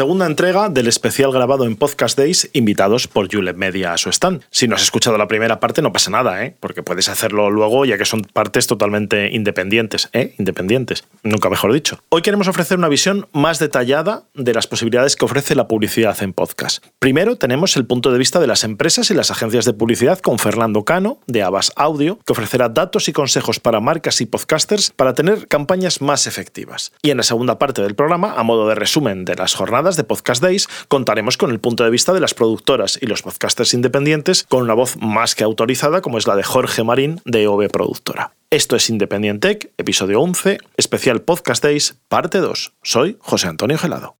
segunda 0.00 0.24
entrega 0.24 0.70
del 0.70 0.88
especial 0.88 1.30
grabado 1.30 1.66
en 1.66 1.76
Podcast 1.76 2.16
Days, 2.16 2.48
invitados 2.54 3.06
por 3.06 3.30
Julep 3.30 3.58
Media 3.58 3.92
a 3.92 3.98
su 3.98 4.08
stand. 4.08 4.40
Si 4.50 4.66
no 4.66 4.74
has 4.74 4.80
escuchado 4.80 5.18
la 5.18 5.28
primera 5.28 5.60
parte, 5.60 5.82
no 5.82 5.92
pasa 5.92 6.10
nada, 6.10 6.42
¿eh? 6.42 6.56
porque 6.58 6.82
puedes 6.82 7.10
hacerlo 7.10 7.50
luego, 7.50 7.84
ya 7.84 7.98
que 7.98 8.06
son 8.06 8.22
partes 8.22 8.66
totalmente 8.66 9.28
independientes, 9.30 10.08
¿eh? 10.14 10.34
Independientes, 10.38 11.04
nunca 11.22 11.50
mejor 11.50 11.74
dicho. 11.74 11.98
Hoy 12.08 12.22
queremos 12.22 12.48
ofrecer 12.48 12.78
una 12.78 12.88
visión 12.88 13.28
más 13.34 13.58
detallada 13.58 14.22
de 14.32 14.54
las 14.54 14.66
posibilidades 14.66 15.16
que 15.16 15.26
ofrece 15.26 15.54
la 15.54 15.68
publicidad 15.68 16.16
en 16.22 16.32
podcast. 16.32 16.82
Primero 16.98 17.36
tenemos 17.36 17.76
el 17.76 17.84
punto 17.84 18.10
de 18.10 18.16
vista 18.16 18.40
de 18.40 18.46
las 18.46 18.64
empresas 18.64 19.10
y 19.10 19.14
las 19.14 19.30
agencias 19.30 19.66
de 19.66 19.74
publicidad 19.74 20.20
con 20.20 20.38
Fernando 20.38 20.82
Cano, 20.86 21.18
de 21.26 21.42
Abbas 21.42 21.72
Audio, 21.76 22.18
que 22.24 22.32
ofrecerá 22.32 22.70
datos 22.70 23.10
y 23.10 23.12
consejos 23.12 23.60
para 23.60 23.80
marcas 23.80 24.22
y 24.22 24.24
podcasters 24.24 24.92
para 24.96 25.12
tener 25.12 25.46
campañas 25.46 26.00
más 26.00 26.26
efectivas. 26.26 26.92
Y 27.02 27.10
en 27.10 27.18
la 27.18 27.22
segunda 27.22 27.58
parte 27.58 27.82
del 27.82 27.94
programa, 27.94 28.32
a 28.38 28.42
modo 28.44 28.66
de 28.66 28.76
resumen 28.76 29.26
de 29.26 29.34
las 29.34 29.54
jornadas, 29.54 29.89
de 29.96 30.04
Podcast 30.04 30.42
Days 30.42 30.68
contaremos 30.88 31.36
con 31.36 31.50
el 31.50 31.60
punto 31.60 31.84
de 31.84 31.90
vista 31.90 32.12
de 32.12 32.20
las 32.20 32.34
productoras 32.34 32.98
y 33.00 33.06
los 33.06 33.22
podcasters 33.22 33.74
independientes 33.74 34.44
con 34.48 34.62
una 34.62 34.74
voz 34.74 34.96
más 34.96 35.34
que 35.34 35.44
autorizada 35.44 36.00
como 36.00 36.18
es 36.18 36.26
la 36.26 36.36
de 36.36 36.42
Jorge 36.42 36.84
Marín 36.84 37.20
de 37.24 37.46
OV 37.46 37.68
Productora. 37.68 38.32
Esto 38.50 38.76
es 38.76 38.90
Independiente 38.90 39.40
Tech, 39.40 39.70
episodio 39.78 40.20
11, 40.20 40.58
especial 40.76 41.22
Podcast 41.22 41.62
Days, 41.62 41.96
parte 42.08 42.38
2. 42.38 42.72
Soy 42.82 43.16
José 43.20 43.48
Antonio 43.48 43.78
Gelado. 43.78 44.16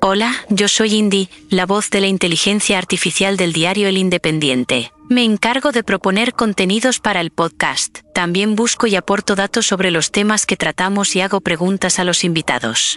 Hola, 0.00 0.34
yo 0.48 0.68
soy 0.68 0.94
Indy, 0.94 1.28
la 1.48 1.66
voz 1.66 1.90
de 1.90 2.00
la 2.00 2.06
inteligencia 2.06 2.78
artificial 2.78 3.36
del 3.36 3.52
diario 3.52 3.88
El 3.88 3.96
Independiente. 3.96 4.92
Me 5.08 5.24
encargo 5.24 5.72
de 5.72 5.82
proponer 5.82 6.34
contenidos 6.34 7.00
para 7.00 7.20
el 7.20 7.30
podcast. 7.30 8.00
También 8.14 8.54
busco 8.54 8.86
y 8.86 8.96
aporto 8.96 9.34
datos 9.34 9.66
sobre 9.66 9.90
los 9.90 10.10
temas 10.10 10.46
que 10.46 10.56
tratamos 10.56 11.16
y 11.16 11.20
hago 11.20 11.40
preguntas 11.40 11.98
a 11.98 12.04
los 12.04 12.24
invitados. 12.24 12.96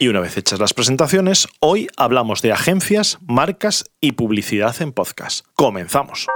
Y 0.00 0.06
una 0.06 0.20
vez 0.20 0.36
hechas 0.36 0.60
las 0.60 0.74
presentaciones, 0.74 1.48
hoy 1.58 1.88
hablamos 1.96 2.40
de 2.40 2.52
agencias, 2.52 3.18
marcas 3.26 3.84
y 4.00 4.12
publicidad 4.12 4.80
en 4.80 4.92
podcast. 4.92 5.44
Comenzamos. 5.54 6.28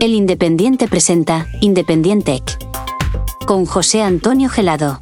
El 0.00 0.14
Independiente 0.14 0.88
presenta 0.88 1.46
Independiente 1.60 2.42
con 3.46 3.64
José 3.64 4.02
Antonio 4.02 4.48
Gelado. 4.48 4.98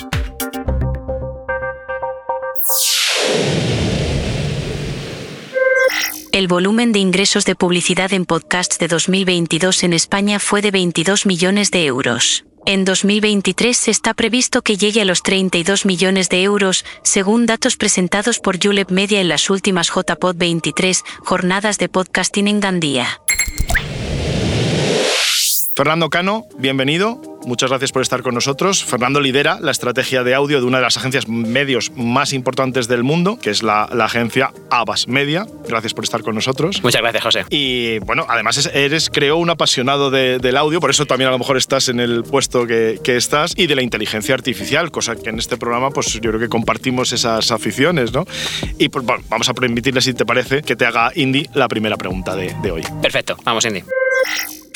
El 6.32 6.46
volumen 6.46 6.92
de 6.92 6.98
ingresos 6.98 7.46
de 7.46 7.54
publicidad 7.54 8.12
en 8.12 8.26
podcasts 8.26 8.78
de 8.78 8.88
2022 8.88 9.82
en 9.84 9.94
España 9.94 10.38
fue 10.38 10.60
de 10.60 10.70
22 10.70 11.24
millones 11.24 11.70
de 11.70 11.86
euros. 11.86 12.44
En 12.66 12.84
2023 12.84 13.88
está 13.88 14.14
previsto 14.14 14.62
que 14.62 14.76
llegue 14.76 15.00
a 15.00 15.04
los 15.04 15.22
32 15.22 15.86
millones 15.86 16.28
de 16.28 16.42
euros, 16.42 16.84
según 17.02 17.46
datos 17.46 17.76
presentados 17.76 18.38
por 18.38 18.62
Julep 18.62 18.90
Media 18.90 19.20
en 19.20 19.28
las 19.28 19.50
últimas 19.50 19.88
JPod 19.88 20.36
23 20.36 21.02
jornadas 21.24 21.78
de 21.78 21.88
podcasting 21.88 22.48
en 22.48 22.60
Gandía. 22.60 23.06
Fernando 25.74 26.10
Cano, 26.10 26.44
bienvenido. 26.58 27.29
Muchas 27.44 27.70
gracias 27.70 27.92
por 27.92 28.02
estar 28.02 28.22
con 28.22 28.34
nosotros. 28.34 28.84
Fernando 28.84 29.20
lidera 29.20 29.58
la 29.60 29.70
estrategia 29.70 30.22
de 30.22 30.34
audio 30.34 30.60
de 30.60 30.66
una 30.66 30.78
de 30.78 30.84
las 30.84 30.96
agencias 30.96 31.28
medios 31.28 31.90
más 31.96 32.32
importantes 32.32 32.86
del 32.86 33.02
mundo, 33.02 33.38
que 33.40 33.50
es 33.50 33.62
la, 33.62 33.84
agencia 33.84 34.52
Abbas 34.70 35.08
Media. 35.08 35.46
Gracias 35.66 35.94
por 35.94 36.04
estar 36.04 36.22
con 36.22 36.34
nosotros. 36.34 36.82
Muchas 36.82 37.00
gracias, 37.00 37.22
José. 37.22 37.44
Y 37.50 37.98
bueno, 38.00 38.26
además 38.28 38.68
eres, 38.72 39.08
creo, 39.10 39.36
un 39.36 39.50
apasionado 39.50 40.10
del 40.10 40.56
audio, 40.56 40.80
por 40.80 40.90
eso 40.90 41.06
también 41.06 41.28
a 41.28 41.30
lo 41.32 41.38
mejor 41.38 41.56
estás 41.56 41.88
en 41.88 42.00
el 42.00 42.24
puesto 42.24 42.66
que, 42.66 42.98
estás, 43.04 43.54
y 43.56 43.66
de 43.66 43.74
la 43.74 43.82
inteligencia 43.82 44.34
artificial, 44.34 44.90
cosa 44.90 45.16
que 45.16 45.30
en 45.30 45.38
este 45.38 45.56
programa, 45.56 45.90
pues 45.90 46.12
yo 46.14 46.30
creo 46.30 46.38
que 46.38 46.48
compartimos 46.48 47.12
esas 47.12 47.50
aficiones, 47.50 48.12
¿no? 48.12 48.24
Y 48.78 48.88
pues, 48.88 49.04
bueno, 49.04 49.24
vamos 49.28 49.48
a 49.48 49.54
permitirle, 49.54 50.00
si 50.00 50.14
te 50.14 50.24
parece, 50.24 50.62
que 50.62 50.76
te 50.76 50.86
haga 50.86 51.10
Indy 51.14 51.46
la 51.54 51.68
primera 51.68 51.96
pregunta 51.96 52.36
de, 52.36 52.54
de 52.62 52.70
hoy. 52.70 52.82
Perfecto, 53.02 53.36
vamos, 53.44 53.64
Indy. 53.64 53.82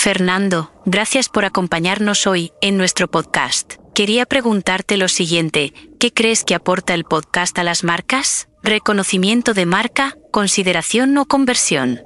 Fernando, 0.05 0.71
gracias 0.85 1.31
por 1.31 1.47
acompañarnos 1.47 2.27
hoy 2.27 2.53
en 2.61 2.77
nuestro 2.77 3.09
podcast. 3.09 3.77
Quería 3.95 4.27
preguntarte 4.27 4.99
lo 4.99 5.09
siguiente, 5.09 5.73
¿qué 5.99 6.13
crees 6.13 6.45
que 6.45 6.55
aporta 6.55 6.93
el 6.93 7.05
podcast 7.05 7.59
a 7.59 7.65
las 7.65 7.85
marcas? 7.85 8.49
¿Reconocimiento 8.63 9.55
de 9.55 9.65
marca, 9.65 10.19
consideración 10.31 11.17
o 11.17 11.25
conversión? 11.25 12.03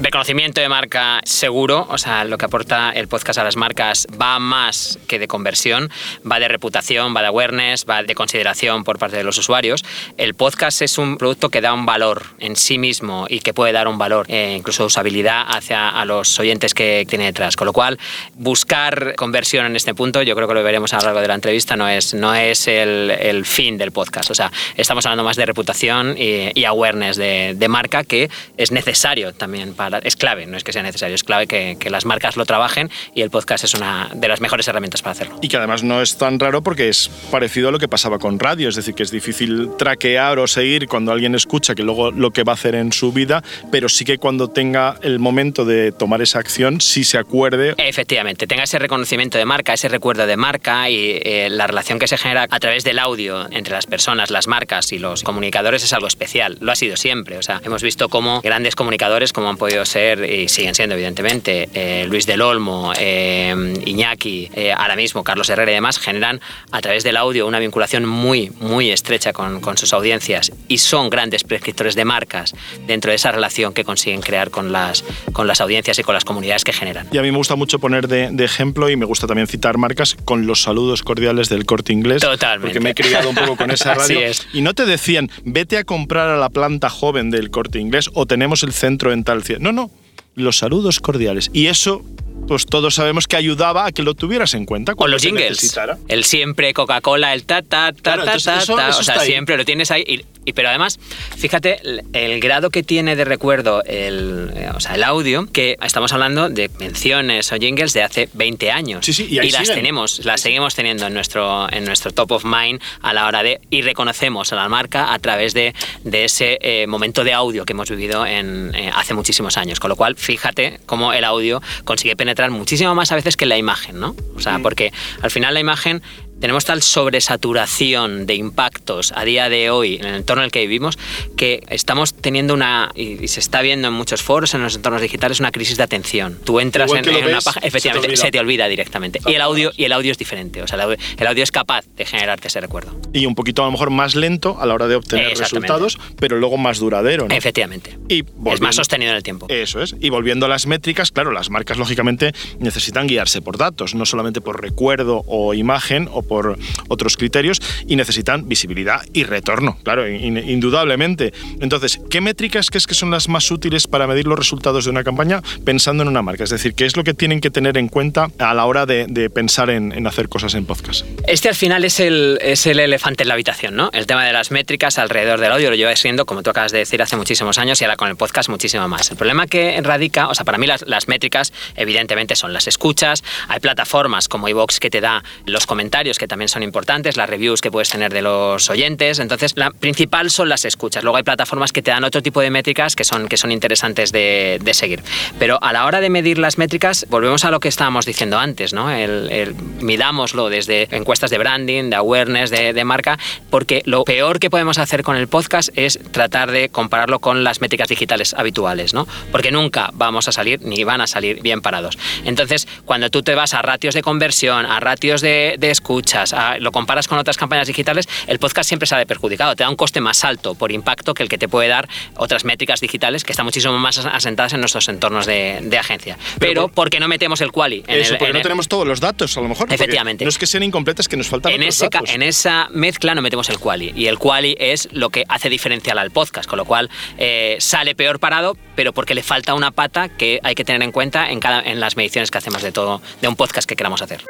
Reconocimiento 0.00 0.60
de 0.60 0.68
marca 0.68 1.20
seguro, 1.24 1.86
o 1.88 1.98
sea, 1.98 2.24
lo 2.24 2.36
que 2.36 2.46
aporta 2.46 2.90
el 2.90 3.06
podcast 3.06 3.38
a 3.38 3.44
las 3.44 3.54
marcas 3.54 4.08
va 4.20 4.40
más 4.40 4.98
que 5.06 5.20
de 5.20 5.28
conversión, 5.28 5.88
va 6.28 6.40
de 6.40 6.48
reputación, 6.48 7.14
va 7.14 7.20
de 7.20 7.28
awareness, 7.28 7.86
va 7.88 8.02
de 8.02 8.12
consideración 8.16 8.82
por 8.82 8.98
parte 8.98 9.16
de 9.16 9.22
los 9.22 9.38
usuarios. 9.38 9.84
El 10.16 10.34
podcast 10.34 10.82
es 10.82 10.98
un 10.98 11.16
producto 11.16 11.48
que 11.48 11.60
da 11.60 11.72
un 11.72 11.86
valor 11.86 12.24
en 12.40 12.56
sí 12.56 12.76
mismo 12.76 13.26
y 13.28 13.38
que 13.38 13.54
puede 13.54 13.72
dar 13.72 13.86
un 13.86 13.96
valor, 13.96 14.26
eh, 14.28 14.56
incluso 14.58 14.84
usabilidad 14.84 15.44
hacia 15.46 15.88
a 15.88 16.04
los 16.04 16.40
oyentes 16.40 16.74
que 16.74 17.06
tiene 17.08 17.26
detrás. 17.26 17.54
Con 17.54 17.66
lo 17.66 17.72
cual, 17.72 17.96
buscar 18.34 19.14
conversión 19.14 19.64
en 19.66 19.76
este 19.76 19.94
punto, 19.94 20.22
yo 20.22 20.34
creo 20.34 20.48
que 20.48 20.54
lo 20.54 20.64
veremos 20.64 20.92
a 20.92 20.96
lo 20.96 21.04
largo 21.04 21.20
de 21.20 21.28
la 21.28 21.34
entrevista, 21.34 21.76
no 21.76 21.88
es, 21.88 22.14
no 22.14 22.34
es 22.34 22.66
el, 22.66 23.12
el 23.12 23.46
fin 23.46 23.78
del 23.78 23.92
podcast. 23.92 24.28
O 24.32 24.34
sea, 24.34 24.50
estamos 24.76 25.06
hablando 25.06 25.22
más 25.22 25.36
de 25.36 25.46
reputación 25.46 26.16
y, 26.18 26.64
awareness 26.64 27.16
de, 27.16 27.54
de 27.54 27.68
marca 27.68 28.02
que 28.02 28.28
es 28.56 28.72
necesario 28.72 29.32
también 29.34 29.74
para 29.74 29.83
es 30.02 30.16
clave, 30.16 30.46
no 30.46 30.56
es 30.56 30.64
que 30.64 30.72
sea 30.72 30.82
necesario, 30.82 31.14
es 31.14 31.24
clave 31.24 31.46
que, 31.46 31.76
las 31.90 32.06
marcas 32.06 32.36
lo 32.36 32.44
trabajen 32.46 32.90
y 33.14 33.20
el 33.20 33.30
podcast 33.30 33.62
es 33.64 33.74
una 33.74 34.10
de 34.14 34.26
las 34.26 34.40
mejores 34.40 34.66
herramientas 34.66 35.02
para 35.02 35.12
hacerlo. 35.12 35.38
Y 35.42 35.48
que 35.48 35.56
además 35.58 35.82
no 35.82 36.00
es 36.00 36.16
tan 36.16 36.40
raro 36.40 36.62
porque 36.62 36.88
es 36.88 37.10
parecido 37.30 37.68
a 37.68 37.72
lo 37.72 37.78
que 37.78 37.88
pasaba 37.88 38.18
con 38.18 38.38
radio, 38.38 38.68
es 38.68 38.74
decir, 38.74 38.94
que 38.94 39.02
es 39.02 39.10
difícil 39.10 39.70
traquear 39.78 40.38
o 40.38 40.46
seguir 40.46 40.88
cuando 40.88 41.12
alguien 41.12 41.34
escucha 41.34 41.74
que 41.74 41.82
luego 41.82 42.10
lo 42.10 42.30
que 42.30 42.42
va 42.42 42.52
a 42.52 42.54
hacer 42.54 42.74
en 42.74 42.92
su 42.92 43.12
vida, 43.12 43.42
pero 43.70 43.88
sí 43.88 44.04
que 44.04 44.18
cuando 44.18 44.48
tenga 44.48 44.96
el 45.02 45.18
momento 45.18 45.64
de 45.64 45.92
tomar 45.92 46.22
esa 46.22 46.38
acción, 46.38 46.80
sí 46.80 47.04
se 47.04 47.18
acuerde. 47.18 47.74
Efectivamente, 47.76 48.46
tenga 48.46 48.64
ese 48.64 48.78
reconocimiento 48.78 49.38
de 49.38 49.44
marca, 49.44 49.74
ese 49.74 49.88
recuerdo 49.88 50.26
de 50.26 50.36
marca 50.36 50.88
y 50.90 51.20
eh, 51.22 51.48
la 51.50 51.66
relación 51.66 51.98
que 51.98 52.08
se 52.08 52.16
genera 52.16 52.46
a 52.48 52.60
través 52.60 52.84
del 52.84 52.98
audio 52.98 53.46
entre 53.50 53.74
las 53.74 53.86
personas, 53.86 54.30
las 54.30 54.46
marcas 54.46 54.92
y 54.92 54.98
los 54.98 55.22
comunicadores 55.22 55.84
es 55.84 55.92
algo 55.92 56.06
especial. 56.06 56.56
Lo 56.60 56.72
ha 56.72 56.76
sido 56.76 56.96
siempre. 56.96 57.38
O 57.38 57.42
sea, 57.42 57.60
hemos 57.64 57.82
visto 57.82 58.08
cómo 58.08 58.40
grandes 58.42 58.76
comunicadores, 58.76 59.32
como 59.32 59.48
han 59.48 59.56
podido 59.56 59.73
ser, 59.84 60.24
y 60.30 60.48
siguen 60.48 60.74
siendo 60.74 60.94
evidentemente, 60.94 61.68
eh, 61.74 62.06
Luis 62.08 62.26
del 62.26 62.40
Olmo, 62.40 62.92
eh, 62.98 63.54
Iñaki, 63.84 64.50
eh, 64.54 64.72
ahora 64.72 64.96
mismo 64.96 65.24
Carlos 65.24 65.48
Herrera 65.48 65.72
y 65.72 65.74
demás, 65.74 65.98
generan 65.98 66.40
a 66.70 66.80
través 66.80 67.04
del 67.04 67.16
audio 67.16 67.46
una 67.46 67.58
vinculación 67.58 68.06
muy, 68.06 68.50
muy 68.60 68.90
estrecha 68.90 69.32
con, 69.32 69.60
con, 69.60 69.76
sus 69.76 69.92
audiencias 69.92 70.52
y 70.68 70.78
son 70.78 71.10
grandes 71.10 71.42
prescriptores 71.44 71.94
de 71.94 72.04
marcas 72.04 72.54
dentro 72.86 73.10
de 73.10 73.16
esa 73.16 73.32
relación 73.32 73.74
que 73.74 73.84
consiguen 73.84 74.20
crear 74.20 74.50
con 74.50 74.72
las, 74.72 75.04
con 75.32 75.46
las 75.46 75.60
audiencias 75.60 75.98
y 75.98 76.02
con 76.02 76.14
las 76.14 76.24
comunidades 76.24 76.64
que 76.64 76.72
generan. 76.72 77.08
Y 77.12 77.18
a 77.18 77.22
mí 77.22 77.30
me 77.30 77.38
gusta 77.38 77.56
mucho 77.56 77.78
poner 77.78 78.06
de, 78.06 78.28
de 78.30 78.44
ejemplo 78.44 78.88
y 78.88 78.96
me 78.96 79.04
gusta 79.04 79.26
también 79.26 79.48
citar 79.48 79.78
marcas 79.78 80.16
con 80.24 80.46
los 80.46 80.62
saludos 80.62 81.02
cordiales 81.02 81.48
del 81.48 81.66
corte 81.66 81.92
inglés. 81.92 82.22
Totalmente. 82.22 82.68
Porque 82.68 82.80
me 82.80 82.90
he 82.90 82.94
criado 82.94 83.28
un 83.28 83.34
poco 83.34 83.56
con 83.56 83.70
esa 83.70 83.94
radio. 83.94 84.18
Así 84.18 84.24
es. 84.24 84.46
Y 84.52 84.62
no 84.62 84.74
te 84.74 84.86
decían, 84.86 85.30
vete 85.44 85.78
a 85.78 85.84
comprar 85.84 86.28
a 86.28 86.36
la 86.36 86.50
planta 86.50 86.88
joven 86.90 87.30
del 87.30 87.50
corte 87.50 87.78
inglés 87.78 88.10
o 88.14 88.26
tenemos 88.26 88.62
el 88.62 88.72
centro 88.72 89.12
en 89.12 89.24
tal 89.24 89.42
no, 89.64 89.72
no, 89.72 89.90
los 90.34 90.58
saludos 90.58 91.00
cordiales. 91.00 91.50
Y 91.54 91.66
eso 91.66 92.02
pues 92.46 92.66
todos 92.66 92.94
sabemos 92.94 93.26
que 93.26 93.36
ayudaba 93.36 93.86
a 93.86 93.92
que 93.92 94.02
lo 94.02 94.14
tuvieras 94.14 94.54
en 94.54 94.66
cuenta. 94.66 94.94
Con 94.94 95.10
los 95.10 95.22
jingles. 95.22 95.76
El 96.08 96.24
siempre 96.24 96.74
Coca-Cola, 96.74 97.32
el 97.32 97.44
ta, 97.44 97.62
ta, 97.62 97.92
ta, 97.92 98.16
ta, 98.24 98.38
ta, 98.38 98.88
O 98.98 99.02
sea, 99.02 99.20
siempre 99.20 99.56
lo 99.56 99.64
tienes 99.64 99.90
ahí. 99.90 100.24
Y, 100.46 100.52
pero 100.52 100.68
además, 100.68 100.98
fíjate 101.36 101.80
el, 102.12 102.40
grado 102.40 102.68
que 102.68 102.82
tiene 102.82 103.16
de 103.16 103.24
recuerdo 103.24 103.82
el, 103.84 104.50
eh, 104.54 104.70
o 104.74 104.80
sea, 104.80 104.94
el 104.94 105.02
audio, 105.02 105.46
que 105.50 105.78
estamos 105.82 106.12
hablando 106.12 106.50
de 106.50 106.68
menciones 106.78 107.50
o 107.50 107.56
jingles 107.56 107.94
de 107.94 108.02
hace 108.02 108.28
20 108.34 108.70
años. 108.70 109.06
Sí, 109.06 109.14
sí, 109.14 109.26
y, 109.30 109.50
las 109.50 109.68
tenemos, 109.68 110.24
las 110.24 110.42
seguimos 110.42 110.74
teniendo 110.74 111.06
en 111.06 111.14
nuestro, 111.14 111.72
en 111.72 111.86
nuestro 111.86 112.12
top 112.12 112.32
of 112.32 112.44
mind 112.44 112.80
a 113.00 113.14
la 113.14 113.26
hora 113.26 113.42
de. 113.42 113.60
Y 113.70 113.80
reconocemos 113.80 114.52
a 114.52 114.56
la 114.56 114.68
marca 114.68 115.14
a 115.14 115.18
través 115.18 115.54
de, 115.54 115.74
de 116.02 116.24
ese 116.24 116.58
eh, 116.60 116.86
momento 116.86 117.24
de 117.24 117.32
audio 117.32 117.64
que 117.64 117.72
hemos 117.72 117.88
vivido 117.88 118.26
en, 118.26 118.74
eh, 118.74 118.90
hace 118.94 119.14
muchísimos 119.14 119.56
años. 119.56 119.80
Con 119.80 119.88
lo 119.88 119.96
cual, 119.96 120.16
fíjate 120.16 120.80
cómo 120.84 121.14
el 121.14 121.24
audio 121.24 121.62
consigue 121.84 122.16
penetrar 122.24 122.50
muchísimo 122.50 122.94
más 122.94 123.12
a 123.12 123.16
veces 123.16 123.36
que 123.36 123.44
la 123.44 123.58
imagen, 123.58 124.00
¿no? 124.00 124.16
O 124.34 124.40
sea, 124.40 124.58
porque 124.60 124.94
al 125.20 125.30
final 125.30 125.52
la 125.52 125.60
imagen 125.60 126.00
tenemos 126.40 126.64
tal 126.64 126.82
sobresaturación 126.82 128.26
de 128.26 128.34
impactos 128.34 129.12
a 129.16 129.24
día 129.24 129.48
de 129.48 129.70
hoy 129.70 129.96
en 129.96 130.06
el 130.06 130.14
entorno 130.16 130.42
en 130.42 130.46
el 130.46 130.50
que 130.50 130.60
vivimos 130.60 130.98
que 131.36 131.62
estamos 131.68 132.14
teniendo 132.14 132.54
una, 132.54 132.90
y, 132.94 133.28
se 133.28 133.40
está 133.40 133.62
viendo 133.62 133.88
en 133.88 133.94
muchos 133.94 134.22
foros, 134.22 134.54
en 134.54 134.62
los 134.62 134.76
entornos 134.76 135.02
digitales, 135.02 135.40
una 135.40 135.52
crisis 135.52 135.76
de 135.76 135.82
atención. 135.82 136.38
Tú 136.44 136.60
entras 136.60 136.90
en, 136.92 137.08
una 137.08 137.40
página, 137.40 137.66
efectivamente, 137.66 138.16
se 138.16 138.30
te, 138.30 138.38
olvida 138.38 138.68
directamente. 138.68 139.20
Y 139.26 139.34
el, 139.34 139.40
audio, 139.40 139.72
y 139.76 139.84
el 139.84 139.92
audio 139.92 140.12
es 140.12 140.18
diferente, 140.18 140.62
o 140.62 140.66
sea, 140.66 140.76
el 140.76 141.26
audio, 141.26 141.42
es 141.42 141.50
capaz 141.50 141.84
de 141.96 142.04
generarte 142.04 142.48
ese 142.48 142.60
recuerdo. 142.60 142.98
Y 143.12 143.26
un 143.26 143.34
poquito 143.34 143.62
a 143.62 143.66
lo 143.66 143.72
mejor 143.72 143.90
más 143.90 144.14
lento 144.14 144.56
a 144.60 144.66
la 144.66 144.74
hora 144.74 144.86
de 144.86 144.96
obtener 144.96 145.36
resultados, 145.36 145.98
pero 146.18 146.38
luego 146.38 146.56
más 146.56 146.78
duradero. 146.78 147.28
¿no? 147.28 147.34
Efectivamente. 147.34 147.98
Y 148.08 148.24
es 148.46 148.60
más 148.60 148.76
sostenido 148.76 149.10
en 149.10 149.16
el 149.16 149.22
tiempo. 149.22 149.46
Eso 149.48 149.82
es. 149.82 149.96
Y 150.00 150.10
volviendo 150.10 150.46
a 150.46 150.48
las 150.48 150.66
métricas, 150.66 151.10
claro, 151.10 151.32
las 151.32 151.50
marcas 151.50 151.78
lógicamente 151.78 152.32
necesitan 152.58 153.06
guiarse 153.06 153.42
por 153.42 153.58
datos, 153.58 153.94
no 153.94 154.06
solamente 154.06 154.40
por 154.40 154.60
recuerdo 154.60 155.22
o 155.26 155.54
imagen 155.54 156.08
o 156.12 156.22
por 156.24 156.58
otros 156.88 157.16
criterios 157.16 157.60
y 157.86 157.96
necesitan 157.96 158.48
visibilidad 158.48 159.02
y 159.12 159.24
retorno, 159.24 159.78
claro, 159.82 160.08
indudablemente. 160.08 161.32
Entonces, 161.60 162.00
¿qué 162.10 162.20
métricas 162.20 162.70
crees 162.70 162.86
que 162.86 162.94
son 162.94 163.10
las 163.10 163.28
más 163.28 163.50
útiles 163.50 163.86
para 163.86 164.06
medir 164.06 164.26
los 164.26 164.38
resultados 164.38 164.84
de 164.84 164.90
una 164.90 165.04
campaña 165.04 165.42
pensando 165.64 166.02
en 166.02 166.08
una 166.08 166.22
marca? 166.22 166.44
Es 166.44 166.50
decir, 166.50 166.74
¿qué 166.74 166.86
es 166.86 166.96
lo 166.96 167.04
que 167.04 167.14
tienen 167.14 167.40
que 167.40 167.50
tener 167.50 167.76
en 167.76 167.88
cuenta 167.88 168.28
a 168.38 168.54
la 168.54 168.66
hora 168.66 168.86
de, 168.86 169.30
pensar 169.30 169.70
en, 169.70 170.06
hacer 170.06 170.28
cosas 170.28 170.54
en 170.54 170.66
podcast? 170.66 171.06
Este 171.26 171.48
al 171.48 171.54
final 171.54 171.84
es 171.84 172.00
el, 172.00 172.38
es 172.42 172.66
el 172.66 172.80
elefante 172.80 173.22
en 173.22 173.28
la 173.28 173.34
habitación, 173.34 173.74
¿no? 173.74 173.90
El 173.92 174.06
tema 174.06 174.24
de 174.24 174.32
las 174.32 174.50
métricas 174.50 174.98
alrededor 174.98 175.40
del 175.40 175.52
audio 175.52 175.70
lo 175.70 175.76
lleva 175.76 175.94
siendo, 175.96 176.26
como 176.26 176.42
tú 176.42 176.50
acabas 176.50 176.72
de 176.72 176.78
decir, 176.78 177.00
hace 177.02 177.16
muchísimos 177.16 177.58
años 177.58 177.80
y 177.80 177.84
ahora 177.84 177.96
con 177.96 178.08
el 178.08 178.16
podcast 178.16 178.48
muchísimo 178.48 178.88
más. 178.88 179.10
El 179.10 179.16
problema 179.16 179.46
que 179.46 179.80
radica, 179.82 180.28
o 180.28 180.34
sea, 180.34 180.44
para 180.44 180.58
mí 180.58 180.66
las, 180.66 180.82
las 180.86 181.08
métricas 181.08 181.52
evidentemente 181.76 182.36
son 182.36 182.52
las 182.52 182.66
escuchas, 182.66 183.24
hay 183.48 183.60
plataformas 183.60 184.28
como 184.28 184.48
iVoox 184.48 184.80
que 184.80 184.90
te 184.90 185.00
da 185.00 185.22
los 185.46 185.66
comentarios 185.66 186.13
que 186.18 186.28
también 186.28 186.48
son 186.48 186.62
importantes, 186.62 187.16
las 187.16 187.28
reviews 187.28 187.60
que 187.60 187.70
puedes 187.70 187.90
tener 187.90 188.12
de 188.12 188.22
los 188.22 188.68
oyentes, 188.70 189.18
entonces 189.18 189.52
la 189.56 189.70
principal 189.70 190.30
son 190.30 190.48
las 190.48 190.64
escuchas. 190.64 191.02
Luego 191.02 191.16
hay 191.16 191.22
plataformas 191.22 191.72
que 191.72 191.82
te 191.82 191.90
dan 191.90 192.04
otro 192.04 192.22
tipo 192.22 192.40
de 192.40 192.50
métricas 192.50 192.96
que 192.96 193.04
son, 193.04 193.28
que 193.28 193.36
son 193.36 193.52
interesantes 193.52 194.12
de, 194.12 194.58
de 194.62 194.74
seguir. 194.74 195.02
Pero 195.38 195.58
a 195.62 195.72
la 195.72 195.86
hora 195.86 196.00
de 196.00 196.10
medir 196.10 196.38
las 196.38 196.58
métricas, 196.58 197.06
volvemos 197.08 197.44
a 197.44 197.50
lo 197.50 197.60
que 197.60 197.68
estábamos 197.68 198.06
diciendo 198.06 198.38
antes, 198.38 198.72
¿no? 198.72 198.90
El, 198.90 199.54
midámoslo 199.80 200.48
desde 200.48 200.88
encuestas 200.96 201.30
de 201.30 201.38
branding, 201.38 201.90
de 201.90 201.96
awareness, 201.96 202.50
de, 202.50 202.72
de 202.72 202.84
marca, 202.84 203.18
porque 203.50 203.82
lo 203.84 204.04
peor 204.04 204.38
que 204.38 204.50
podemos 204.50 204.78
hacer 204.78 205.02
con 205.02 205.16
el 205.16 205.28
podcast 205.28 205.70
es 205.76 205.98
tratar 206.12 206.50
de 206.50 206.68
compararlo 206.68 207.18
con 207.18 207.44
las 207.44 207.60
métricas 207.60 207.88
digitales 207.88 208.34
habituales, 208.34 208.94
¿no? 208.94 209.06
Porque 209.30 209.50
nunca 209.50 209.90
vamos 209.94 210.28
a 210.28 210.32
salir 210.32 210.60
ni 210.62 210.84
van 210.84 211.00
a 211.00 211.06
salir 211.06 211.42
bien 211.42 211.60
parados. 211.60 211.98
Entonces, 212.24 212.66
cuando 212.84 213.10
tú 213.10 213.22
te 213.22 213.34
vas 213.34 213.54
a 213.54 213.62
ratios 213.62 213.94
de 213.94 214.02
conversión, 214.02 214.66
a 214.66 214.80
ratios 214.80 215.20
de, 215.20 215.56
de 215.58 215.70
escuchas, 216.04 216.34
lo 216.60 216.72
comparas 216.72 217.08
con 217.08 217.18
otras 217.18 217.36
campañas 217.36 217.66
digitales, 217.66 218.08
el 218.26 218.38
podcast 218.38 218.68
siempre 218.68 218.86
sale 218.86 219.06
perjudicado. 219.06 219.56
Te 219.56 219.64
da 219.64 219.70
un 219.70 219.76
coste 219.76 220.00
más 220.00 220.24
alto 220.24 220.54
por 220.54 220.70
impacto 220.70 221.14
que 221.14 221.22
el 221.22 221.28
que 221.28 221.38
te 221.38 221.48
puede 221.48 221.68
dar 221.68 221.88
otras 222.16 222.44
métricas 222.44 222.80
digitales 222.80 223.24
que 223.24 223.32
están 223.32 223.46
muchísimo 223.46 223.78
más 223.78 223.98
asentadas 223.98 224.52
en 224.52 224.60
nuestros 224.60 224.88
entornos 224.88 225.26
de, 225.26 225.60
de 225.62 225.78
agencia. 225.78 226.18
Pero, 226.38 226.68
¿por 226.68 226.90
qué 226.90 227.00
no 227.00 227.08
metemos 227.08 227.40
el 227.40 227.52
quali? 227.52 227.84
En 227.86 228.00
eso, 228.00 228.16
porque 228.18 228.32
no 228.32 228.42
tenemos 228.42 228.68
todos 228.68 228.86
los 228.86 229.00
datos, 229.00 229.36
a 229.36 229.40
lo 229.40 229.48
mejor. 229.48 229.72
Efectivamente. 229.72 230.24
No 230.24 230.28
es 230.28 230.38
que 230.38 230.46
sean 230.46 230.62
incompletas, 230.62 231.04
es 231.04 231.08
que 231.08 231.16
nos 231.16 231.28
faltan 231.28 231.52
en 231.52 231.60
otros 231.60 231.74
ese 231.74 231.88
datos. 231.90 232.10
En 232.10 232.22
esa 232.22 232.68
mezcla 232.70 233.14
no 233.14 233.22
metemos 233.22 233.48
el 233.50 233.58
quali. 233.58 233.92
Y 233.96 234.06
el 234.06 234.18
quali 234.18 234.56
es 234.58 234.88
lo 234.92 235.10
que 235.10 235.24
hace 235.28 235.48
diferencial 235.48 235.98
al 235.98 236.10
podcast, 236.10 236.48
con 236.48 236.58
lo 236.58 236.64
cual 236.64 236.90
eh, 237.18 237.56
sale 237.60 237.94
peor 237.94 238.20
parado, 238.20 238.56
pero 238.74 238.92
porque 238.92 239.14
le 239.14 239.22
falta 239.22 239.54
una 239.54 239.70
pata 239.70 240.08
que 240.08 240.40
hay 240.42 240.54
que 240.54 240.64
tener 240.64 240.82
en 240.82 240.92
cuenta 240.92 241.30
en, 241.30 241.40
cada, 241.40 241.60
en 241.62 241.80
las 241.80 241.96
mediciones 241.96 242.30
que 242.30 242.38
hacemos 242.38 242.62
de 242.62 242.72
todo, 242.72 243.00
de 243.20 243.28
un 243.28 243.36
podcast 243.36 243.68
que 243.68 243.76
queramos 243.76 244.02
hacer. 244.02 244.20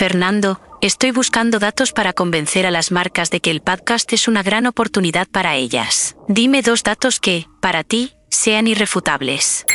Fernando, 0.00 0.58
estoy 0.80 1.10
buscando 1.10 1.58
datos 1.58 1.92
para 1.92 2.14
convencer 2.14 2.64
a 2.64 2.70
las 2.70 2.90
marcas 2.90 3.28
de 3.28 3.40
que 3.40 3.50
el 3.50 3.60
podcast 3.60 4.10
es 4.14 4.28
una 4.28 4.42
gran 4.42 4.64
oportunidad 4.64 5.28
para 5.28 5.56
ellas. 5.56 6.16
Dime 6.26 6.62
dos 6.62 6.82
datos 6.82 7.20
que, 7.20 7.44
para 7.60 7.84
ti, 7.84 8.14
sean 8.30 8.66
irrefutables. 8.66 9.66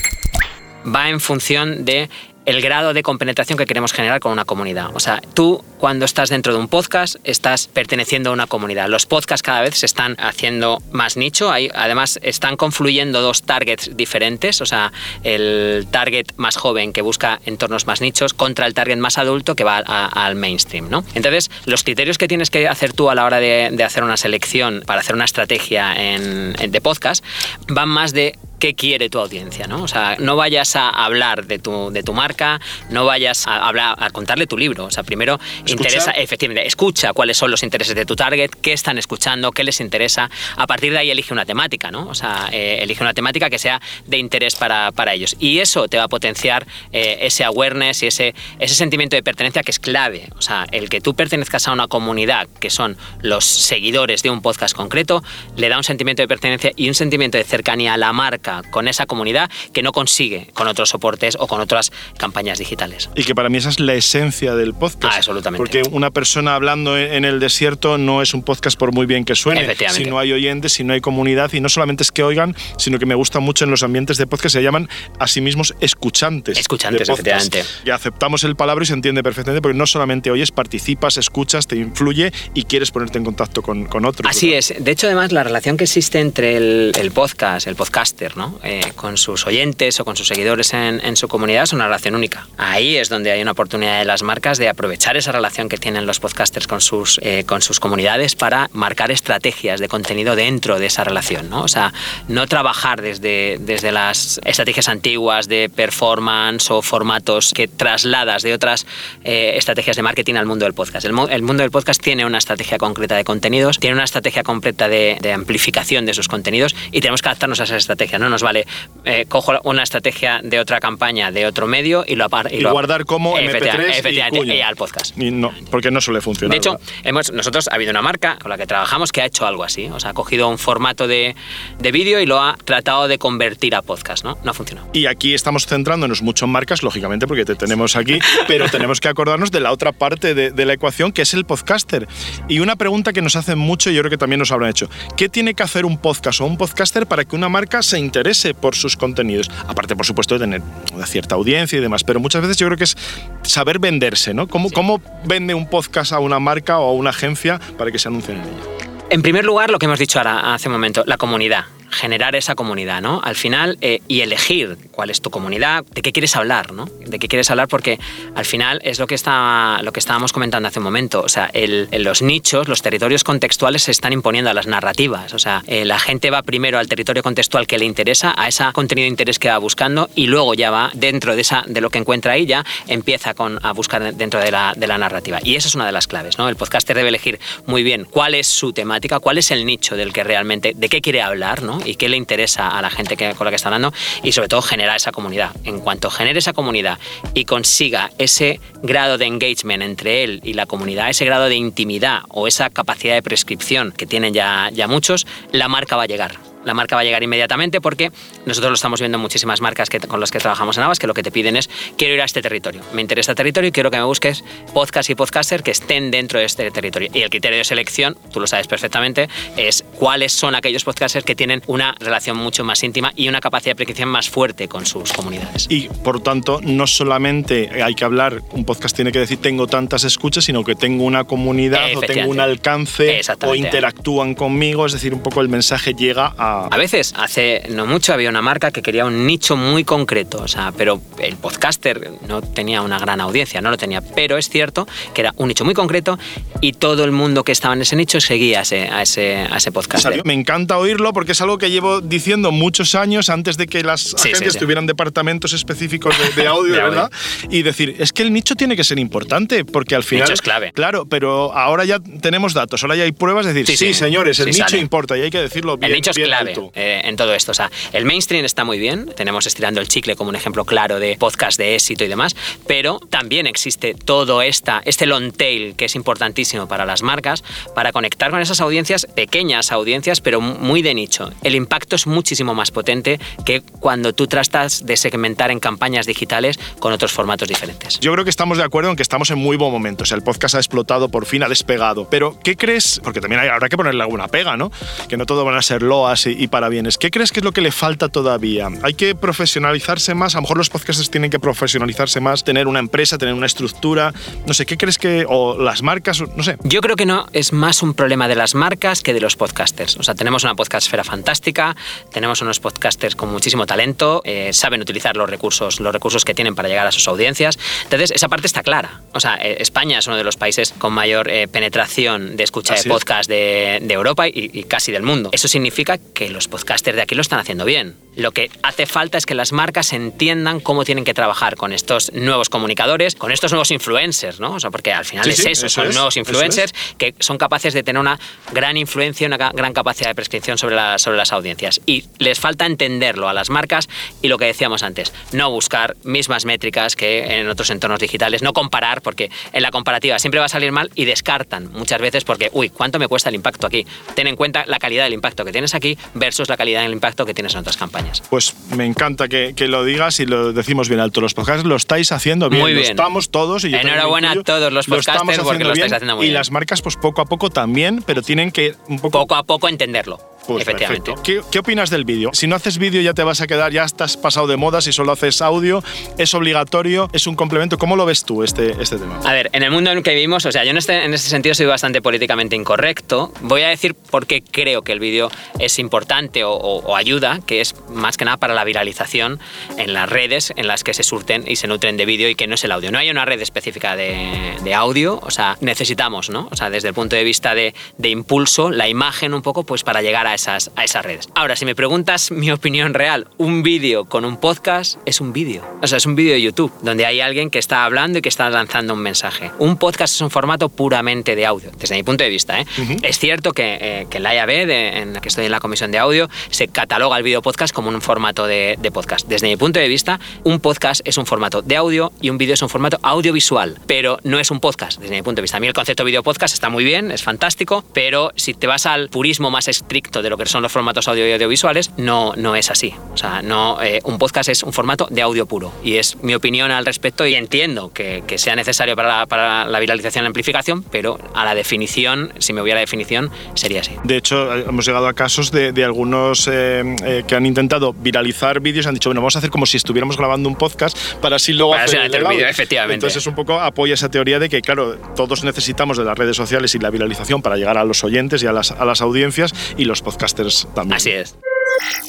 Va 0.83 1.09
en 1.09 1.19
función 1.19 1.85
de 1.85 2.09
el 2.45 2.61
grado 2.61 2.93
de 2.93 3.03
compenetración 3.03 3.57
que 3.57 3.65
queremos 3.65 3.93
generar 3.93 4.19
con 4.19 4.31
una 4.31 4.45
comunidad. 4.45 4.89
O 4.93 4.99
sea, 4.99 5.21
tú 5.33 5.63
cuando 5.77 6.05
estás 6.05 6.29
dentro 6.29 6.53
de 6.53 6.59
un 6.59 6.67
podcast 6.67 7.15
estás 7.23 7.67
perteneciendo 7.67 8.29
a 8.29 8.33
una 8.33 8.47
comunidad. 8.47 8.87
Los 8.87 9.05
podcasts 9.05 9.43
cada 9.43 9.61
vez 9.61 9.77
se 9.77 9.85
están 9.85 10.15
haciendo 10.19 10.81
más 10.91 11.17
nicho, 11.17 11.51
Hay, 11.51 11.69
además 11.73 12.19
están 12.21 12.57
confluyendo 12.57 13.21
dos 13.21 13.43
targets 13.43 13.95
diferentes, 13.95 14.61
o 14.61 14.65
sea, 14.65 14.91
el 15.23 15.87
target 15.91 16.27
más 16.37 16.57
joven 16.57 16.93
que 16.93 17.01
busca 17.01 17.39
entornos 17.45 17.87
más 17.87 18.01
nichos 18.01 18.33
contra 18.33 18.65
el 18.65 18.73
target 18.73 18.97
más 18.97 19.17
adulto 19.17 19.55
que 19.55 19.63
va 19.63 19.77
al 19.77 20.35
mainstream. 20.35 20.89
¿no? 20.89 21.03
Entonces, 21.13 21.51
los 21.65 21.83
criterios 21.83 22.17
que 22.17 22.27
tienes 22.27 22.49
que 22.49 22.67
hacer 22.67 22.93
tú 22.93 23.09
a 23.09 23.15
la 23.15 23.25
hora 23.25 23.39
de, 23.39 23.83
hacer 23.85 24.03
una 24.03 24.17
selección 24.17 24.83
para 24.85 25.01
hacer 25.01 25.13
una 25.13 25.25
estrategia 25.25 25.93
de 25.93 26.81
podcast 26.81 27.23
van 27.67 27.89
más 27.89 28.13
de 28.13 28.37
qué 28.59 28.75
quiere 28.75 29.09
tu 29.09 29.19
audiencia, 29.19 29.67
¿no? 29.67 29.83
O 29.83 29.87
sea, 29.87 30.15
no 30.19 30.35
vayas 30.35 30.75
a 30.75 30.89
hablar 30.89 31.45
de 31.45 31.59
tu, 31.59 31.91
de 31.91 32.03
tu 32.03 32.13
marca, 32.13 32.59
no 32.89 33.05
vayas 33.05 33.47
a, 33.47 33.67
hablar, 33.67 33.95
a 33.99 34.09
contarle 34.09 34.47
tu 34.47 34.57
libro. 34.57 34.85
O 34.85 34.91
sea, 34.91 35.03
primero 35.03 35.39
interesa, 35.65 36.11
efectivamente, 36.11 36.67
escucha 36.67 37.13
cuáles 37.13 37.37
son 37.37 37.51
los 37.51 37.63
intereses 37.63 37.95
de 37.95 38.05
tu 38.05 38.15
target, 38.15 38.51
qué 38.61 38.73
están 38.73 38.97
escuchando, 38.97 39.51
qué 39.51 39.63
les 39.63 39.79
interesa. 39.81 40.29
A 40.55 40.67
partir 40.67 40.91
de 40.91 40.99
ahí 40.99 41.11
elige 41.11 41.33
una 41.33 41.45
temática, 41.45 41.91
¿no? 41.91 42.07
O 42.07 42.15
sea, 42.15 42.49
eh, 42.51 42.79
elige 42.81 43.03
una 43.03 43.13
temática 43.13 43.49
que 43.49 43.59
sea 43.59 43.81
de 44.05 44.17
interés 44.17 44.55
para, 44.55 44.91
para 44.91 45.13
ellos. 45.13 45.35
Y 45.39 45.59
eso 45.59 45.87
te 45.87 45.97
va 45.97 46.03
a 46.03 46.07
potenciar 46.07 46.65
eh, 46.91 47.19
ese 47.21 47.43
awareness 47.43 48.03
y 48.03 48.07
ese, 48.07 48.35
ese 48.59 48.75
sentimiento 48.75 49.15
de 49.15 49.23
pertenencia 49.23 49.63
que 49.63 49.71
es 49.71 49.79
clave. 49.79 50.29
O 50.37 50.41
sea, 50.41 50.65
el 50.71 50.89
que 50.89 51.01
tú 51.01 51.13
pertenezcas 51.13 51.67
a 51.67 51.73
una 51.73 51.87
comunidad 51.87 52.47
que 52.59 52.69
son 52.69 52.97
los 53.21 53.45
seguidores 53.45 54.23
de 54.23 54.29
un 54.29 54.41
podcast 54.41 54.75
concreto, 54.75 55.23
le 55.57 55.69
da 55.69 55.77
un 55.77 55.83
sentimiento 55.83 56.21
de 56.21 56.27
pertenencia 56.27 56.71
y 56.75 56.87
un 56.87 56.95
sentimiento 56.95 57.37
de 57.37 57.43
cercanía 57.43 57.93
a 57.93 57.97
la 57.97 58.13
marca 58.13 58.44
con 58.71 58.87
esa 58.87 59.05
comunidad 59.05 59.49
que 59.73 59.81
no 59.81 59.91
consigue 59.91 60.47
con 60.53 60.67
otros 60.67 60.89
soportes 60.89 61.37
o 61.39 61.47
con 61.47 61.61
otras 61.61 61.91
campañas 62.17 62.59
digitales. 62.59 63.09
Y 63.15 63.23
que 63.23 63.35
para 63.35 63.49
mí 63.49 63.57
esa 63.57 63.69
es 63.69 63.79
la 63.79 63.93
esencia 63.93 64.55
del 64.55 64.73
podcast. 64.73 65.13
Ah, 65.13 65.17
absolutamente. 65.17 65.57
Porque 65.57 65.83
una 65.91 66.11
persona 66.11 66.55
hablando 66.55 66.97
en 66.97 67.25
el 67.25 67.39
desierto 67.39 67.97
no 67.97 68.21
es 68.21 68.33
un 68.33 68.43
podcast 68.43 68.77
por 68.77 68.93
muy 68.93 69.05
bien 69.05 69.25
que 69.25 69.35
suene. 69.35 69.75
Si 69.89 70.05
no 70.05 70.19
hay 70.19 70.33
oyentes, 70.33 70.73
si 70.73 70.83
no 70.83 70.93
hay 70.93 71.01
comunidad, 71.01 71.51
y 71.53 71.59
no 71.59 71.69
solamente 71.69 72.03
es 72.03 72.11
que 72.11 72.23
oigan, 72.23 72.55
sino 72.77 72.99
que 72.99 73.05
me 73.05 73.15
gusta 73.15 73.39
mucho 73.39 73.65
en 73.65 73.71
los 73.71 73.83
ambientes 73.83 74.17
de 74.17 74.27
podcast 74.27 74.53
se 74.53 74.63
llaman 74.63 74.89
a 75.19 75.27
sí 75.27 75.41
mismos 75.41 75.73
escuchantes. 75.79 76.57
Escuchantes, 76.57 77.09
efectivamente. 77.09 77.63
Y 77.85 77.89
aceptamos 77.89 78.43
el 78.43 78.55
palabra 78.55 78.83
y 78.83 78.87
se 78.87 78.93
entiende 78.93 79.23
perfectamente 79.23 79.61
porque 79.61 79.77
no 79.77 79.85
solamente 79.87 80.31
oyes, 80.31 80.51
participas, 80.51 81.17
escuchas, 81.17 81.67
te 81.67 81.75
influye 81.75 82.31
y 82.53 82.63
quieres 82.63 82.91
ponerte 82.91 83.17
en 83.17 83.25
contacto 83.25 83.61
con, 83.61 83.85
con 83.85 84.05
otros. 84.05 84.29
Así 84.29 84.53
es. 84.53 84.73
De 84.77 84.91
hecho, 84.91 85.07
además, 85.07 85.31
la 85.31 85.43
relación 85.43 85.77
que 85.77 85.85
existe 85.85 86.19
entre 86.19 86.57
el, 86.57 86.91
el 86.97 87.11
podcast, 87.11 87.67
el 87.67 87.75
podcaster, 87.75 88.34
Eh, 88.63 88.91
con 88.95 89.17
sus 89.17 89.47
oyentes 89.47 89.99
o 89.99 90.05
con 90.05 90.17
sus 90.17 90.27
seguidores 90.27 90.73
en, 90.73 91.15
su 91.15 91.27
comunidad 91.27 91.63
es 91.63 91.73
una 91.73 91.85
relación 91.85 92.15
única. 92.15 92.47
Ahí 92.57 92.97
es 92.97 93.07
donde 93.07 93.31
hay 93.31 93.41
una 93.41 93.51
oportunidad 93.51 93.99
de 93.99 94.05
las 94.05 94.23
marcas 94.23 94.57
de 94.57 94.67
aprovechar 94.67 95.15
esa 95.15 95.31
relación 95.31 95.69
que 95.69 95.77
tienen 95.77 96.05
los 96.05 96.19
podcasters 96.19 96.67
con 96.67 96.81
sus, 96.81 97.19
eh, 97.23 97.45
con 97.45 97.61
sus 97.61 97.79
comunidades 97.79 98.35
para 98.35 98.69
marcar 98.73 99.11
estrategias 99.11 99.79
de 99.79 99.87
contenido 99.87 100.35
dentro 100.35 100.79
de 100.79 100.87
esa 100.87 101.03
relación. 101.03 101.49
¿no? 101.49 101.63
O 101.63 101.67
sea, 101.67 101.93
no 102.27 102.45
trabajar 102.47 103.01
desde, 103.01 103.57
desde 103.59 103.91
las 103.91 104.41
estrategias 104.43 104.89
antiguas 104.89 105.47
de 105.47 105.69
performance 105.69 106.71
o 106.71 106.81
formatos 106.81 107.53
que 107.53 107.67
trasladas 107.67 108.43
de 108.43 108.53
otras 108.53 108.85
eh, 109.23 109.53
estrategias 109.55 109.95
de 109.95 110.01
marketing 110.01 110.35
al 110.35 110.45
mundo 110.45 110.65
del 110.65 110.73
podcast. 110.73 111.05
El, 111.05 111.13
mundo 111.13 111.63
del 111.63 111.71
podcast 111.71 112.01
tiene 112.01 112.25
una 112.25 112.37
estrategia 112.37 112.77
concreta 112.77 113.15
de 113.15 113.23
contenidos, 113.23 113.79
tiene 113.79 113.95
una 113.95 114.03
estrategia 114.03 114.43
completa 114.43 114.89
de, 114.89 115.17
amplificación 115.33 116.05
de 116.05 116.13
sus 116.13 116.27
contenidos 116.27 116.75
y 116.91 117.01
tenemos 117.01 117.21
que 117.21 117.29
adaptarnos 117.29 117.59
a 117.59 117.63
esa 117.63 117.77
estrategia. 117.77 118.19
Nos 118.29 118.43
vale, 118.43 118.65
eh, 119.05 119.25
cojo 119.27 119.53
una 119.63 119.83
estrategia 119.83 120.41
de 120.43 120.59
otra 120.59 120.79
campaña, 120.79 121.31
de 121.31 121.45
otro 121.45 121.67
medio 121.67 122.03
y 122.07 122.15
lo 122.15 122.27
Y, 122.49 122.63
guardar 122.63 123.05
como 123.05 123.37
MP3 123.37 124.11
y, 124.45 124.61
al 124.61 124.75
podcast. 124.75 125.15
no, 125.15 125.53
porque 125.69 125.91
no 125.91 126.01
suele 126.01 126.21
funcionar. 126.21 126.51
De 126.51 126.57
hecho, 126.57 126.79
hemos, 127.03 127.31
nosotros 127.31 127.67
ha 127.71 127.75
habido 127.75 127.91
una 127.91 128.01
marca 128.01 128.37
con 128.41 128.49
la 128.49 128.57
que 128.57 128.65
trabajamos 128.65 129.11
que 129.11 129.21
ha 129.21 129.25
hecho 129.25 129.45
algo 129.45 129.63
así. 129.63 129.87
O 129.87 129.99
sea, 129.99 130.11
ha 130.11 130.13
cogido 130.13 130.49
un 130.49 130.57
formato 130.57 131.07
de, 131.07 131.35
de 131.79 131.91
vídeo 131.91 132.19
y 132.19 132.25
lo 132.25 132.41
ha 132.41 132.57
tratado 132.65 133.07
de 133.07 133.17
convertir 133.17 133.75
a 133.75 133.81
podcast, 133.81 134.23
¿no? 134.23 134.37
No 134.43 134.51
ha 134.51 134.53
funcionado. 134.53 134.89
Y 134.93 135.05
aquí 135.05 135.33
estamos 135.33 135.67
centrándonos 135.67 136.21
mucho 136.21 136.45
en 136.45 136.51
marcas, 136.51 136.83
lógicamente, 136.83 137.27
porque 137.27 137.45
te 137.45 137.55
tenemos 137.55 137.95
aquí, 137.95 138.19
pero 138.47 138.69
tenemos 138.69 138.99
que 138.99 139.07
acordarnos 139.07 139.51
de 139.51 139.59
la 139.59 139.71
otra 139.71 139.91
parte 139.91 140.33
de, 140.33 140.51
de 140.51 140.65
la 140.65 140.73
ecuación, 140.73 141.11
que 141.11 141.21
es 141.21 141.33
el 141.33 141.45
podcaster. 141.45 142.07
Y 142.47 142.59
una 142.59 142.75
pregunta 142.75 143.13
que 143.13 143.21
nos 143.21 143.35
hacen 143.35 143.59
mucho, 143.59 143.89
y 143.89 143.95
yo 143.95 144.01
creo 144.01 144.09
que 144.09 144.17
también 144.17 144.39
nos 144.39 144.51
habrán 144.51 144.69
hecho, 144.69 144.89
¿qué 145.15 145.29
tiene 145.29 145.53
que 145.53 145.63
hacer 145.63 145.85
un 145.85 145.97
podcast 145.97 146.41
o 146.41 146.45
un 146.45 146.57
podcaster 146.57 147.05
para 147.07 147.25
que 147.25 147.35
una 147.35 147.49
marca 147.49 147.81
se 147.81 147.99
interese 148.15 148.53
por 148.53 148.75
sus 148.75 148.95
contenidos. 148.95 149.51
Aparte, 149.67 149.95
por 149.95 150.05
supuesto, 150.05 150.35
de 150.35 150.39
tener 150.39 150.61
una 150.93 151.05
cierta 151.05 151.35
audiencia 151.35 151.77
y 151.77 151.81
demás. 151.81 152.05
Pero 152.05 152.21
muchas 152.21 152.41
veces 152.41 152.55
yo 152.55 152.65
creo 152.67 152.77
que 152.77 152.85
es 152.85 152.95
saber 153.43 153.79
venderse, 153.79 154.33
¿no? 154.33 154.47
¿Cómo, 154.47 154.71
¿Cómo 154.71 155.01
vende 155.25 155.53
un 155.53 155.69
podcast 155.69 156.13
a 156.13 156.19
una 156.19 156.39
marca 156.39 156.79
o 156.79 156.89
a 156.89 156.93
una 156.93 157.09
agencia 157.09 157.59
para 157.77 157.91
que 157.91 157.99
se 157.99 158.07
anuncien 158.07 158.37
en 158.37 158.43
ella? 158.43 158.95
En 159.09 159.21
primer 159.21 159.43
lugar, 159.43 159.69
lo 159.69 159.79
que 159.79 159.85
hemos 159.85 159.99
dicho 159.99 160.17
ahora 160.19 160.53
hace 160.53 160.69
un 160.69 160.73
momento, 160.73 161.03
la 161.05 161.17
comunidad 161.17 161.65
generar 161.95 162.35
esa 162.35 162.55
comunidad, 162.55 163.01
¿no? 163.01 163.21
Al 163.23 163.35
final, 163.35 163.77
eh, 163.81 164.01
y 164.07 164.21
elegir 164.21 164.77
cuál 164.91 165.09
es 165.09 165.21
tu 165.21 165.29
comunidad, 165.29 165.83
de 165.85 166.01
qué 166.01 166.11
quieres 166.11 166.35
hablar, 166.35 166.73
¿no? 166.73 166.85
De 167.05 167.19
qué 167.19 167.27
quieres 167.27 167.49
hablar, 167.49 167.67
porque 167.67 167.99
al 168.35 168.45
final 168.45 168.79
es 168.83 168.99
lo 168.99 169.07
que, 169.07 169.15
está, 169.15 169.79
lo 169.81 169.91
que 169.91 169.99
estábamos 169.99 170.33
comentando 170.33 170.67
hace 170.67 170.79
un 170.79 170.85
momento. 170.85 171.21
O 171.21 171.29
sea, 171.29 171.49
el, 171.53 171.87
los 171.91 172.21
nichos, 172.21 172.67
los 172.67 172.81
territorios 172.81 173.23
contextuales 173.23 173.83
se 173.83 173.91
están 173.91 174.13
imponiendo 174.13 174.49
a 174.49 174.53
las 174.53 174.67
narrativas. 174.67 175.33
O 175.33 175.39
sea, 175.39 175.63
eh, 175.67 175.85
la 175.85 175.99
gente 175.99 176.29
va 176.29 176.43
primero 176.43 176.77
al 176.77 176.87
territorio 176.87 177.23
contextual 177.23 177.67
que 177.67 177.77
le 177.77 177.85
interesa, 177.85 178.33
a 178.37 178.47
ese 178.47 178.63
contenido 178.73 179.05
de 179.05 179.09
interés 179.09 179.39
que 179.39 179.49
va 179.49 179.57
buscando, 179.57 180.09
y 180.15 180.27
luego 180.27 180.53
ya 180.53 180.71
va 180.71 180.91
dentro 180.93 181.35
de, 181.35 181.41
esa, 181.41 181.63
de 181.67 181.81
lo 181.81 181.89
que 181.89 181.99
encuentra 181.99 182.33
ahí, 182.33 182.45
ya 182.45 182.65
empieza 182.87 183.33
con, 183.33 183.59
a 183.63 183.71
buscar 183.71 184.13
dentro 184.13 184.39
de 184.39 184.51
la, 184.51 184.73
de 184.75 184.87
la 184.87 184.97
narrativa. 184.97 185.39
Y 185.43 185.55
esa 185.55 185.67
es 185.67 185.75
una 185.75 185.85
de 185.85 185.91
las 185.91 186.07
claves, 186.07 186.37
¿no? 186.37 186.49
El 186.49 186.55
podcaster 186.55 186.95
debe 186.95 187.09
elegir 187.09 187.39
muy 187.65 187.83
bien 187.83 188.05
cuál 188.09 188.35
es 188.35 188.47
su 188.47 188.73
temática, 188.73 189.19
cuál 189.19 189.37
es 189.37 189.51
el 189.51 189.65
nicho 189.65 189.95
del 189.95 190.13
que 190.13 190.23
realmente, 190.23 190.73
de 190.75 190.89
qué 190.89 191.01
quiere 191.01 191.21
hablar, 191.21 191.63
¿no? 191.63 191.79
Y 191.85 191.95
qué 191.95 192.09
le 192.09 192.17
interesa 192.17 192.67
a 192.67 192.81
la 192.81 192.89
gente 192.89 193.17
que, 193.17 193.33
con 193.35 193.45
la 193.45 193.51
que 193.51 193.55
está 193.55 193.69
hablando 193.69 193.93
y 194.23 194.31
sobre 194.31 194.47
todo 194.47 194.61
generar 194.61 194.97
esa 194.97 195.11
comunidad. 195.11 195.51
En 195.63 195.79
cuanto 195.79 196.09
genere 196.09 196.39
esa 196.39 196.53
comunidad 196.53 196.99
y 197.33 197.45
consiga 197.45 198.11
ese 198.17 198.59
grado 198.81 199.17
de 199.17 199.25
engagement 199.25 199.83
entre 199.83 200.23
él 200.23 200.41
y 200.43 200.53
la 200.53 200.65
comunidad, 200.65 201.09
ese 201.09 201.25
grado 201.25 201.45
de 201.45 201.55
intimidad 201.55 202.21
o 202.29 202.47
esa 202.47 202.69
capacidad 202.69 203.15
de 203.15 203.21
prescripción 203.21 203.91
que 203.91 204.05
tienen 204.05 204.33
ya, 204.33 204.69
ya 204.73 204.87
muchos, 204.87 205.27
la 205.51 205.67
marca 205.67 205.95
va 205.95 206.03
a 206.03 206.07
llegar 206.07 206.54
la 206.65 206.73
marca 206.73 206.95
va 206.95 207.01
a 207.01 207.05
llegar 207.05 207.23
inmediatamente 207.23 207.79
porque 207.79 208.11
nosotros 208.45 208.71
lo 208.71 208.75
estamos 208.75 208.99
viendo 208.99 209.17
en 209.17 209.21
muchísimas 209.21 209.61
marcas 209.61 209.89
que, 209.89 209.99
con 209.99 210.19
las 210.19 210.31
que 210.31 210.39
trabajamos 210.39 210.77
en 210.77 210.83
Avas 210.83 210.99
que 210.99 211.07
lo 211.07 211.13
que 211.13 211.23
te 211.23 211.31
piden 211.31 211.55
es 211.55 211.69
quiero 211.97 212.13
ir 212.15 212.21
a 212.21 212.25
este 212.25 212.41
territorio, 212.41 212.81
me 212.93 213.01
interesa 213.01 213.31
este 213.31 213.35
territorio 213.35 213.69
y 213.69 213.71
quiero 213.71 213.91
que 213.91 213.97
me 213.97 214.03
busques 214.03 214.43
podcast 214.73 215.09
y 215.09 215.15
podcaster 215.15 215.63
que 215.63 215.71
estén 215.71 216.11
dentro 216.11 216.39
de 216.39 216.45
este 216.45 216.69
territorio. 216.71 217.09
Y 217.13 217.21
el 217.21 217.29
criterio 217.29 217.57
de 217.57 217.63
selección, 217.63 218.17
tú 218.31 218.39
lo 218.39 218.47
sabes 218.47 218.67
perfectamente, 218.67 219.29
es 219.57 219.85
cuáles 219.97 220.33
son 220.33 220.55
aquellos 220.55 220.83
podcasters 220.83 221.25
que 221.25 221.35
tienen 221.35 221.61
una 221.67 221.95
relación 221.99 222.37
mucho 222.37 222.63
más 222.63 222.83
íntima 222.83 223.13
y 223.15 223.27
una 223.27 223.41
capacidad 223.41 223.71
de 223.71 223.75
predicción 223.75 224.09
más 224.09 224.29
fuerte 224.29 224.67
con 224.67 224.85
sus 224.85 225.13
comunidades. 225.13 225.67
Y 225.69 225.87
por 226.03 226.21
tanto, 226.21 226.59
no 226.61 226.87
solamente 226.87 227.83
hay 227.83 227.95
que 227.95 228.05
hablar, 228.05 228.41
un 228.51 228.65
podcast 228.65 228.95
tiene 228.95 229.11
que 229.11 229.19
decir 229.19 229.39
tengo 229.39 229.67
tantas 229.67 230.03
escuchas, 230.03 230.45
sino 230.45 230.63
que 230.63 230.75
tengo 230.75 231.03
una 231.03 231.23
comunidad 231.25 231.95
o 231.95 232.01
tengo 232.01 232.29
un 232.29 232.39
alcance 232.39 233.21
o 233.45 233.55
interactúan 233.55 234.35
conmigo, 234.35 234.85
es 234.85 234.93
decir, 234.93 235.13
un 235.13 235.21
poco 235.21 235.41
el 235.41 235.49
mensaje 235.49 235.93
llega 235.93 236.33
a 236.37 236.54
a 236.71 236.77
veces, 236.77 237.13
hace 237.17 237.63
no 237.69 237.85
mucho 237.85 238.13
había 238.13 238.29
una 238.29 238.41
marca 238.41 238.71
que 238.71 238.81
quería 238.81 239.05
un 239.05 239.25
nicho 239.25 239.55
muy 239.55 239.83
concreto, 239.83 240.41
o 240.41 240.47
sea, 240.47 240.71
pero 240.75 241.01
el 241.19 241.35
podcaster 241.35 242.11
no 242.27 242.41
tenía 242.41 242.81
una 242.81 242.99
gran 242.99 243.21
audiencia, 243.21 243.61
no 243.61 243.69
lo 243.69 243.77
tenía, 243.77 244.01
pero 244.01 244.37
es 244.37 244.49
cierto 244.49 244.87
que 245.13 245.21
era 245.21 245.33
un 245.37 245.47
nicho 245.47 245.65
muy 245.65 245.73
concreto 245.73 246.17
y 246.61 246.73
todo 246.73 247.03
el 247.03 247.11
mundo 247.11 247.43
que 247.43 247.51
estaba 247.51 247.73
en 247.73 247.81
ese 247.81 247.95
nicho 247.95 248.19
seguía 248.21 248.59
a 248.59 248.61
ese, 248.63 248.87
a 248.87 249.01
ese, 249.01 249.35
a 249.35 249.57
ese 249.57 249.71
podcaster. 249.71 250.23
me 250.25 250.33
encanta 250.33 250.77
oírlo 250.77 251.13
porque 251.13 251.33
es 251.33 251.41
algo 251.41 251.57
que 251.57 251.69
llevo 251.69 252.01
diciendo 252.01 252.51
muchos 252.51 252.95
años 252.95 253.29
antes 253.29 253.57
de 253.57 253.67
que 253.67 253.83
las 253.83 254.13
agencias 254.15 254.57
tuvieran 254.57 254.85
departamentos 254.85 255.53
específicos 255.53 256.15
de, 256.35 256.47
audio, 256.47 256.73
¿verdad? 256.73 257.11
Y 257.49 257.63
decir, 257.63 257.95
es 257.99 258.13
que 258.13 258.23
el 258.23 258.33
nicho 258.33 258.55
tiene 258.55 258.75
que 258.75 258.83
ser 258.83 258.99
importante 258.99 259.65
porque 259.65 259.95
al 259.95 260.03
final... 260.03 260.23
El 260.23 260.29
nicho 260.29 260.33
es 260.33 260.41
clave. 260.41 260.71
Claro, 260.73 261.05
pero 261.05 261.53
ahora 261.53 261.85
ya 261.85 261.99
tenemos 262.21 262.53
datos, 262.53 262.83
ahora 262.83 262.95
ya 262.95 263.03
hay 263.03 263.11
pruebas, 263.11 263.45
de 263.45 263.53
decir, 263.53 263.77
sí, 263.77 263.93
señores, 263.93 264.39
el 264.39 264.47
nicho 264.47 264.77
importa 264.77 265.17
y 265.17 265.21
hay 265.21 265.31
que 265.31 265.39
decirlo 265.39 265.77
bien. 265.77 265.91
El 265.91 265.97
nicho 265.97 266.11
es 266.11 266.17
clave 266.17 266.44
eh, 266.47 267.01
en 267.03 267.15
todo 267.15 267.33
esto. 267.33 267.51
O 267.51 267.55
sea, 267.55 267.71
el 267.93 268.05
mainstream 268.05 268.45
está 268.45 268.63
muy 268.63 268.79
bien, 268.79 269.11
tenemos 269.15 269.45
Estirando 269.45 269.81
el 269.81 269.87
Chicle 269.87 270.15
como 270.15 270.29
un 270.29 270.35
ejemplo 270.35 270.65
claro 270.65 270.99
de 270.99 271.17
podcast 271.17 271.57
de 271.57 271.75
éxito 271.75 272.03
y 272.03 272.07
demás, 272.07 272.35
pero 272.67 272.99
también 273.09 273.47
existe 273.47 273.93
todo 273.93 274.41
esta, 274.41 274.81
este 274.85 275.05
long 275.05 275.31
tail 275.31 275.75
que 275.75 275.85
es 275.85 275.95
importantísimo 275.95 276.67
para 276.67 276.85
las 276.85 277.01
marcas 277.01 277.43
para 277.73 277.91
conectar 277.91 278.31
con 278.31 278.41
esas 278.41 278.61
audiencias, 278.61 279.07
pequeñas 279.15 279.71
audiencias, 279.71 280.21
pero 280.21 280.41
muy 280.41 280.81
de 280.81 280.93
nicho. 280.93 281.31
El 281.43 281.55
impacto 281.55 281.95
es 281.95 282.07
muchísimo 282.07 282.53
más 282.53 282.71
potente 282.71 283.19
que 283.45 283.61
cuando 283.61 284.13
tú 284.13 284.27
tratas 284.27 284.85
de 284.85 284.97
segmentar 284.97 285.51
en 285.51 285.59
campañas 285.59 286.05
digitales 286.05 286.59
con 286.79 286.93
otros 286.93 287.11
formatos 287.11 287.47
diferentes. 287.47 287.99
Yo 287.99 288.11
creo 288.13 288.23
que 288.23 288.29
estamos 288.29 288.57
de 288.57 288.63
acuerdo 288.63 288.89
en 288.89 288.95
que 288.95 289.03
estamos 289.03 289.29
en 289.31 289.39
muy 289.39 289.57
buen 289.57 289.71
momento. 289.71 290.03
O 290.03 290.05
sea, 290.05 290.17
el 290.17 290.23
podcast 290.23 290.55
ha 290.55 290.59
explotado, 290.59 291.09
por 291.09 291.25
fin 291.25 291.43
ha 291.43 291.49
despegado. 291.49 292.07
Pero, 292.09 292.39
¿qué 292.43 292.55
crees? 292.55 292.99
Porque 293.03 293.21
también 293.21 293.41
habrá 293.41 293.69
que 293.69 293.77
ponerle 293.77 294.03
alguna 294.03 294.27
pega, 294.27 294.57
¿no? 294.57 294.71
Que 295.07 295.17
no 295.17 295.25
todo 295.25 295.45
van 295.45 295.55
a 295.55 295.61
ser 295.61 295.81
loas 295.81 296.25
y, 296.27 296.34
y 296.37 296.47
para 296.47 296.69
bienes. 296.69 296.97
¿Qué 296.97 297.11
crees 297.11 297.31
que 297.31 297.39
es 297.39 297.43
lo 297.43 297.51
que 297.51 297.61
le 297.61 297.71
falta 297.71 298.09
todavía? 298.09 298.69
Hay 298.83 298.93
que 298.93 299.15
profesionalizarse 299.15 300.13
más, 300.13 300.35
a 300.35 300.37
lo 300.39 300.43
mejor 300.43 300.57
los 300.57 300.69
podcasters 300.69 301.09
tienen 301.09 301.29
que 301.31 301.39
profesionalizarse 301.39 302.19
más, 302.19 302.43
tener 302.43 302.67
una 302.67 302.79
empresa, 302.79 303.17
tener 303.17 303.33
una 303.33 303.45
estructura, 303.45 304.13
no 304.45 304.53
sé, 304.53 304.65
¿qué 304.65 304.77
crees 304.77 304.97
que, 304.97 305.25
o 305.27 305.57
las 305.57 305.81
marcas, 305.81 306.21
no 306.35 306.43
sé? 306.43 306.57
Yo 306.63 306.81
creo 306.81 306.95
que 306.95 307.05
no, 307.05 307.27
es 307.33 307.53
más 307.53 307.83
un 307.83 307.93
problema 307.93 308.27
de 308.27 308.35
las 308.35 308.55
marcas 308.55 309.01
que 309.01 309.13
de 309.13 309.21
los 309.21 309.35
podcasters. 309.35 309.97
O 309.97 310.03
sea, 310.03 310.15
tenemos 310.15 310.43
una 310.43 310.55
podcastfera 310.55 311.03
fantástica, 311.03 311.75
tenemos 312.11 312.41
unos 312.41 312.59
podcasters 312.59 313.15
con 313.15 313.31
muchísimo 313.31 313.65
talento, 313.65 314.21
eh, 314.25 314.51
saben 314.53 314.81
utilizar 314.81 315.15
los 315.17 315.29
recursos, 315.29 315.79
los 315.79 315.93
recursos 315.93 316.25
que 316.25 316.33
tienen 316.33 316.55
para 316.55 316.67
llegar 316.67 316.87
a 316.87 316.91
sus 316.91 317.07
audiencias. 317.07 317.57
Entonces, 317.83 318.11
esa 318.11 318.27
parte 318.27 318.47
está 318.47 318.63
clara. 318.63 319.01
O 319.13 319.19
sea, 319.19 319.35
eh, 319.35 319.57
España 319.59 319.99
es 319.99 320.07
uno 320.07 320.17
de 320.17 320.23
los 320.23 320.37
países 320.37 320.73
con 320.77 320.93
mayor 320.93 321.29
eh, 321.29 321.47
penetración 321.47 322.35
de 322.35 322.43
escucha 322.43 322.75
de 322.75 322.83
podcast 322.83 323.29
de, 323.29 323.77
Europa 323.95 324.27
y, 324.27 324.51
y, 324.51 324.63
casi 324.63 324.91
del 324.91 325.03
mundo. 325.03 325.29
Eso 325.31 325.47
significa 325.47 325.97
que 325.97 326.24
los 326.29 326.47
podcasters 326.47 326.95
de 326.95 327.01
aquí 327.01 327.15
lo 327.15 327.21
están 327.21 327.39
haciendo 327.39 327.65
bien. 327.65 328.04
Lo 328.15 328.31
que 328.31 328.49
hace 328.63 328.85
falta 328.85 329.17
es 329.17 329.25
que 329.25 329.35
las 329.35 329.51
marcas 329.51 329.93
entiendan 329.93 330.59
cómo 330.59 330.85
tienen 330.85 331.03
que 331.03 331.13
trabajar 331.13 331.55
con 331.55 331.73
estos 331.73 332.13
nuevos 332.13 332.49
comunicadores, 332.49 333.15
con 333.15 333.31
estos 333.31 333.51
nuevos 333.51 333.71
influencers, 333.71 334.39
¿no? 334.39 334.53
O 334.53 334.59
sea, 334.59 334.71
porque 334.71 334.93
al 334.93 335.05
final 335.05 335.29
es 335.29 335.45
eso, 335.45 335.69
son 335.69 335.93
nuevos 335.93 336.15
influencers 336.17 336.73
que 336.97 337.13
son 337.19 337.37
capaces 337.37 337.73
de 337.73 337.83
tener 337.83 337.99
una 337.99 338.19
gran 338.53 338.77
influencia, 338.77 339.27
una 339.27 339.37
gran 339.37 339.73
capacidad 339.73 340.09
de 340.09 340.15
prescripción 340.15 340.57
sobre, 340.57 340.77
sobre 340.99 341.17
las 341.17 341.33
audiencias. 341.33 341.81
Y 341.85 342.05
les 342.19 342.39
falta 342.39 342.65
entenderlo 342.65 343.27
a 343.27 343.33
las 343.33 343.49
marcas 343.49 343.89
y 344.21 344.27
lo 344.27 344.37
que 344.37 344.45
decíamos 344.45 344.83
antes, 344.83 345.13
no 345.31 345.49
buscar 345.51 345.95
mismas 346.03 346.45
métricas 346.45 346.95
que 346.95 347.39
en 347.39 347.49
otros 347.49 347.69
entornos 347.69 347.99
digitales, 347.99 348.41
no 348.41 348.53
comparar, 348.53 349.01
porque 349.01 349.29
en 349.51 349.61
la 349.61 349.71
comparativa 349.71 350.19
siempre 350.19 350.39
va 350.39 350.45
a 350.45 350.49
salir 350.49 350.71
mal 350.71 350.91
y 350.95 351.05
descartan 351.05 351.71
muchas 351.71 351.99
veces 351.99 352.23
porque, 352.23 352.49
uy, 352.53 352.69
¿cuánto 352.69 352.99
me 352.99 353.07
cuesta 353.07 353.29
el 353.29 353.35
impacto 353.35 353.67
aquí? 353.67 353.85
Ten 354.15 354.27
en 354.27 354.35
cuenta 354.35 354.63
la 354.67 354.79
calidad 354.79 355.03
del 355.03 355.13
impacto 355.13 355.43
que 355.43 355.51
tienes 355.51 355.75
aquí 355.75 355.97
versus 356.13 356.49
la 356.49 356.57
calidad 356.57 356.81
del 356.83 356.93
impacto 356.93 357.25
que 357.25 357.33
tienes 357.33 357.53
en 357.53 357.59
otras 357.59 357.77
campañas. 357.77 358.04
Pues 358.29 358.55
me 358.75 358.85
encanta 358.85 359.27
que, 359.27 359.53
lo 359.67 359.83
digas 359.83 360.19
y 360.19 360.25
lo 360.25 360.53
decimos 360.53 360.89
bien 360.89 360.99
alto. 360.99 361.21
Los 361.21 361.33
podcasts 361.33 361.65
lo 361.65 361.75
estáis 361.75 362.11
haciendo 362.11 362.49
bien. 362.49 362.61
Muy 362.61 362.73
bien. 362.73 362.83
Lo 362.83 362.89
estamos 362.91 363.29
todos. 363.29 363.63
Y 363.65 363.73
Enhorabuena 363.73 364.31
a 364.31 364.43
todos 364.43 364.71
los 364.71 364.85
podcasters 364.85 365.39
porque 365.39 365.63
lo 365.63 365.73
estáis 365.73 365.93
haciendo 365.93 366.15
muy 366.15 366.25
bien. 366.25 366.31
Y 366.31 366.33
las 366.33 366.51
marcas, 366.51 366.81
pues 366.81 366.95
poco 366.95 367.21
a 367.21 367.25
poco 367.25 367.49
también, 367.49 368.03
pero 368.05 368.21
tienen 368.21 368.51
que 368.51 368.75
un 368.87 368.99
poco. 368.99 369.19
Poco 369.19 369.35
a 369.35 369.43
poco 369.43 369.69
entenderlo. 369.69 370.19
Pues 370.47 370.61
Efectivamente. 370.61 371.13
¿Qué, 371.23 371.41
¿Qué, 371.51 371.59
opinas 371.59 371.89
del 371.89 372.05
vídeo? 372.05 372.29
Si 372.33 372.47
no 372.47 372.55
haces 372.55 372.77
vídeo 372.77 373.01
ya 373.01 373.13
te 373.13 373.23
vas 373.23 373.41
a 373.41 373.47
quedar, 373.47 373.71
ya 373.71 373.83
estás 373.83 374.15
pasado 374.17 374.47
de 374.47 374.57
moda, 374.57 374.81
si 374.81 374.91
solo 374.91 375.11
haces 375.11 375.41
audio, 375.41 375.83
es 376.17 376.33
obligatorio, 376.33 377.09
es 377.13 377.27
un 377.27 377.35
complemento. 377.35 377.77
¿Cómo 377.77 377.95
lo 377.95 378.05
ves 378.05 378.23
tú 378.25 378.43
este, 378.43 378.75
este 378.79 378.97
tema? 378.97 379.19
A 379.23 379.33
ver, 379.33 379.49
en 379.53 379.63
el 379.63 379.71
mundo 379.71 379.91
en 379.91 379.97
el 379.97 380.03
que 380.03 380.13
vivimos, 380.13 380.45
o 380.45 380.51
sea, 380.51 380.63
yo 380.63 380.71
en 380.71 380.77
este, 380.77 381.03
en 381.03 381.13
este 381.13 381.29
sentido 381.29 381.55
soy 381.55 381.65
bastante 381.65 382.01
políticamente 382.01 382.55
incorrecto. 382.55 383.31
Voy 383.41 383.63
a 383.63 383.69
decir 383.69 383.95
por 383.95 384.27
qué 384.27 384.43
creo 384.43 384.83
que 384.83 384.91
el 384.91 384.99
vídeo 384.99 385.31
es 385.59 385.79
importante 385.79 386.43
o, 386.43 386.53
o, 386.53 386.95
ayuda, 386.95 387.39
que 387.45 387.61
es 387.61 387.75
más 387.95 388.17
que 388.17 388.25
nada 388.25 388.37
para 388.37 388.53
la 388.53 388.63
viralización 388.63 389.39
en 389.77 389.93
las 389.93 390.09
redes 390.09 390.53
en 390.55 390.67
las 390.67 390.83
que 390.83 390.93
se 390.93 391.03
surten 391.03 391.43
y 391.47 391.55
se 391.55 391.67
nutren 391.67 391.97
de 391.97 392.05
vídeo 392.05 392.29
y 392.29 392.35
que 392.35 392.47
no 392.47 392.55
es 392.55 392.63
el 392.63 392.71
audio. 392.71 392.91
No 392.91 392.97
hay 392.97 393.09
una 393.09 393.25
red 393.25 393.41
específica 393.41 393.95
de, 393.95 394.55
de 394.63 394.73
audio, 394.73 395.19
o 395.21 395.31
sea, 395.31 395.57
necesitamos, 395.61 396.29
¿no? 396.29 396.47
O 396.51 396.55
sea, 396.55 396.69
desde 396.69 396.89
el 396.89 396.93
punto 396.93 397.15
de 397.15 397.23
vista 397.23 397.55
de, 397.55 397.73
de 397.97 398.09
impulso, 398.09 398.71
la 398.71 398.87
imagen 398.87 399.33
un 399.33 399.41
poco, 399.41 399.63
pues 399.63 399.83
para 399.83 400.01
llegar 400.01 400.27
a 400.27 400.33
esas, 400.33 400.71
a 400.75 400.83
esas 400.83 401.05
redes. 401.05 401.29
Ahora, 401.35 401.55
si 401.55 401.65
me 401.65 401.75
preguntas 401.75 402.31
mi 402.31 402.51
opinión 402.51 402.93
real, 402.93 403.27
un 403.37 403.63
vídeo 403.63 404.05
con 404.05 404.25
un 404.25 404.37
podcast 404.37 404.99
es 405.05 405.21
un 405.21 405.33
vídeo. 405.33 405.63
O 405.81 405.87
sea, 405.87 405.97
es 405.97 406.05
un 406.05 406.15
vídeo 406.15 406.33
de 406.33 406.41
YouTube, 406.41 406.71
donde 406.81 407.05
hay 407.05 407.21
alguien 407.21 407.49
que 407.49 407.59
está 407.59 407.85
hablando 407.85 408.19
y 408.19 408.21
que 408.21 408.29
está 408.29 408.49
lanzando 408.49 408.93
un 408.93 408.99
mensaje. 408.99 409.51
Un 409.59 409.77
podcast 409.77 410.15
es 410.15 410.21
un 410.21 410.31
formato 410.31 410.69
puramente 410.69 411.35
de 411.35 411.45
audio, 411.45 411.71
desde 411.77 411.95
mi 411.95 412.03
punto 412.03 412.23
de 412.23 412.29
vista. 412.29 412.59
¿eh? 412.59 412.65
Es 413.03 413.19
cierto 413.19 413.53
que, 413.53 413.77
eh, 413.79 414.07
que 414.09 414.17
en 414.17 414.23
la 414.23 414.35
IAB, 414.35 414.49
en 414.49 415.13
la 415.13 415.21
que 415.21 415.29
estoy 415.29 415.45
en 415.45 415.51
la 415.51 415.59
comisión 415.59 415.91
de 415.91 415.97
audio, 415.97 416.29
se 416.49 416.67
cataloga 416.67 417.17
el 417.17 417.23
vídeo 417.23 417.41
podcast 417.41 417.73
como 417.73 417.84
un 417.87 418.01
formato 418.01 418.47
de, 418.47 418.77
podcast. 418.93 419.27
Desde 419.27 419.47
mi 419.47 419.57
punto 419.57 419.79
de 419.79 419.87
vista, 419.87 420.19
un 420.43 420.59
podcast 420.59 421.01
es 421.05 421.17
un 421.17 421.25
formato 421.25 421.61
de 421.61 421.75
audio 421.75 422.11
y 422.21 422.29
un 422.29 422.37
vídeo 422.37 422.53
es 422.53 422.61
un 422.61 422.69
formato 422.69 422.97
audiovisual, 423.01 423.77
pero 423.87 424.19
no 424.23 424.39
es 424.39 424.51
un 424.51 424.59
podcast, 424.59 424.99
desde 424.99 425.15
mi 425.15 425.21
punto 425.21 425.37
de 425.37 425.43
vista. 425.43 425.57
A 425.57 425.59
mí 425.59 425.67
el 425.67 425.73
concepto 425.73 426.03
de 426.03 426.07
vídeo 426.07 426.23
podcast 426.23 426.53
está 426.53 426.69
muy 426.69 426.83
bien, 426.83 427.11
es 427.11 427.23
fantástico, 427.23 427.83
pero 427.93 428.31
si 428.35 428.53
te 428.53 428.67
vas 428.67 428.85
al 428.85 429.09
purismo 429.09 429.51
más 429.51 429.67
estricto 429.67 430.21
de 430.21 430.29
lo 430.29 430.37
que 430.37 430.45
son 430.45 430.61
los 430.61 430.71
formatos 430.71 431.07
audio 431.07 431.27
y 431.27 431.33
audiovisuales, 431.33 431.91
no, 431.97 432.33
no 432.37 432.55
es 432.55 432.71
así. 432.71 432.93
O 433.13 433.17
sea, 433.17 433.41
no, 433.41 433.81
eh, 433.81 433.99
un 434.03 434.17
podcast 434.17 434.49
es 434.49 434.63
un 434.63 434.73
formato 434.73 435.07
de 435.09 435.21
audio 435.21 435.45
puro 435.45 435.73
y 435.83 435.95
es 435.97 436.17
mi 436.21 436.35
opinión 436.35 436.71
al 436.71 436.85
respecto 436.85 437.25
y 437.25 437.35
entiendo 437.35 437.91
que, 437.93 438.23
sea 438.37 438.55
necesario 438.55 438.95
para 438.95 439.19
la, 439.19 439.25
para 439.25 439.65
la, 439.65 439.79
viralización 439.79 440.21
y 440.21 440.25
la 440.25 440.27
amplificación, 440.27 440.83
pero 440.83 441.17
a 441.33 441.45
la 441.45 441.55
definición, 441.55 442.33
si 442.37 442.53
me 442.53 442.61
hubiera 442.61 442.79
definición, 442.79 443.31
sería 443.53 443.81
así. 443.81 443.93
De 444.03 444.17
hecho, 444.17 444.53
hemos 444.53 444.85
llegado 444.85 445.07
a 445.07 445.13
casos 445.13 445.51
de, 445.51 445.71
de 445.71 445.83
algunos 445.83 446.47
eh, 446.47 446.83
eh, 447.03 447.23
que 447.27 447.35
han 447.35 447.45
intentado 447.45 447.74
viralizar 447.93 448.59
vídeos 448.59 448.85
y 448.85 448.89
han 448.89 448.93
dicho, 448.93 449.09
bueno, 449.09 449.21
vamos 449.21 449.35
a 449.35 449.39
hacer 449.39 449.49
como 449.49 449.65
si 449.65 449.77
estuviéramos 449.77 450.17
grabando 450.17 450.49
un 450.49 450.55
podcast 450.55 450.97
para 451.21 451.37
así 451.37 451.53
luego 451.53 451.71
para 451.71 451.85
hacer, 451.85 451.99
el, 451.99 452.27
vídeo, 452.27 452.47
efectivamente. 452.47 452.95
Entonces, 452.95 453.25
un 453.27 453.35
poco 453.35 453.59
apoya 453.59 453.93
esa 453.93 454.09
teoría 454.09 454.39
de 454.39 454.49
que, 454.49 454.61
claro, 454.61 454.95
todos 455.15 455.43
necesitamos 455.43 455.97
de 455.97 456.03
las 456.03 456.17
redes 456.17 456.35
sociales 456.35 456.75
y 456.75 456.79
la 456.79 456.89
viralización 456.89 457.41
para 457.41 457.57
llegar 457.57 457.77
a 457.77 457.83
los 457.83 458.03
oyentes 458.03 458.43
y 458.43 458.47
a 458.47 458.51
las, 458.51 458.71
a 458.71 458.85
las 458.85 459.01
audiencias 459.01 459.53
y 459.77 459.85
los 459.85 460.01
podcasters 460.01 460.67
también. 460.73 460.97
Así 460.97 461.11
es. 461.11 461.35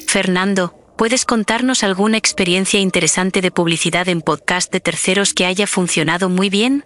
Fernando, 0.06 0.74
¿puedes 0.96 1.24
contarnos 1.24 1.82
alguna 1.82 2.16
experiencia 2.16 2.80
interesante 2.80 3.40
de 3.40 3.50
publicidad 3.50 4.08
en 4.08 4.22
podcast 4.22 4.72
de 4.72 4.80
terceros 4.80 5.34
que 5.34 5.46
haya 5.46 5.66
funcionado 5.66 6.28
muy 6.28 6.50
bien? 6.50 6.84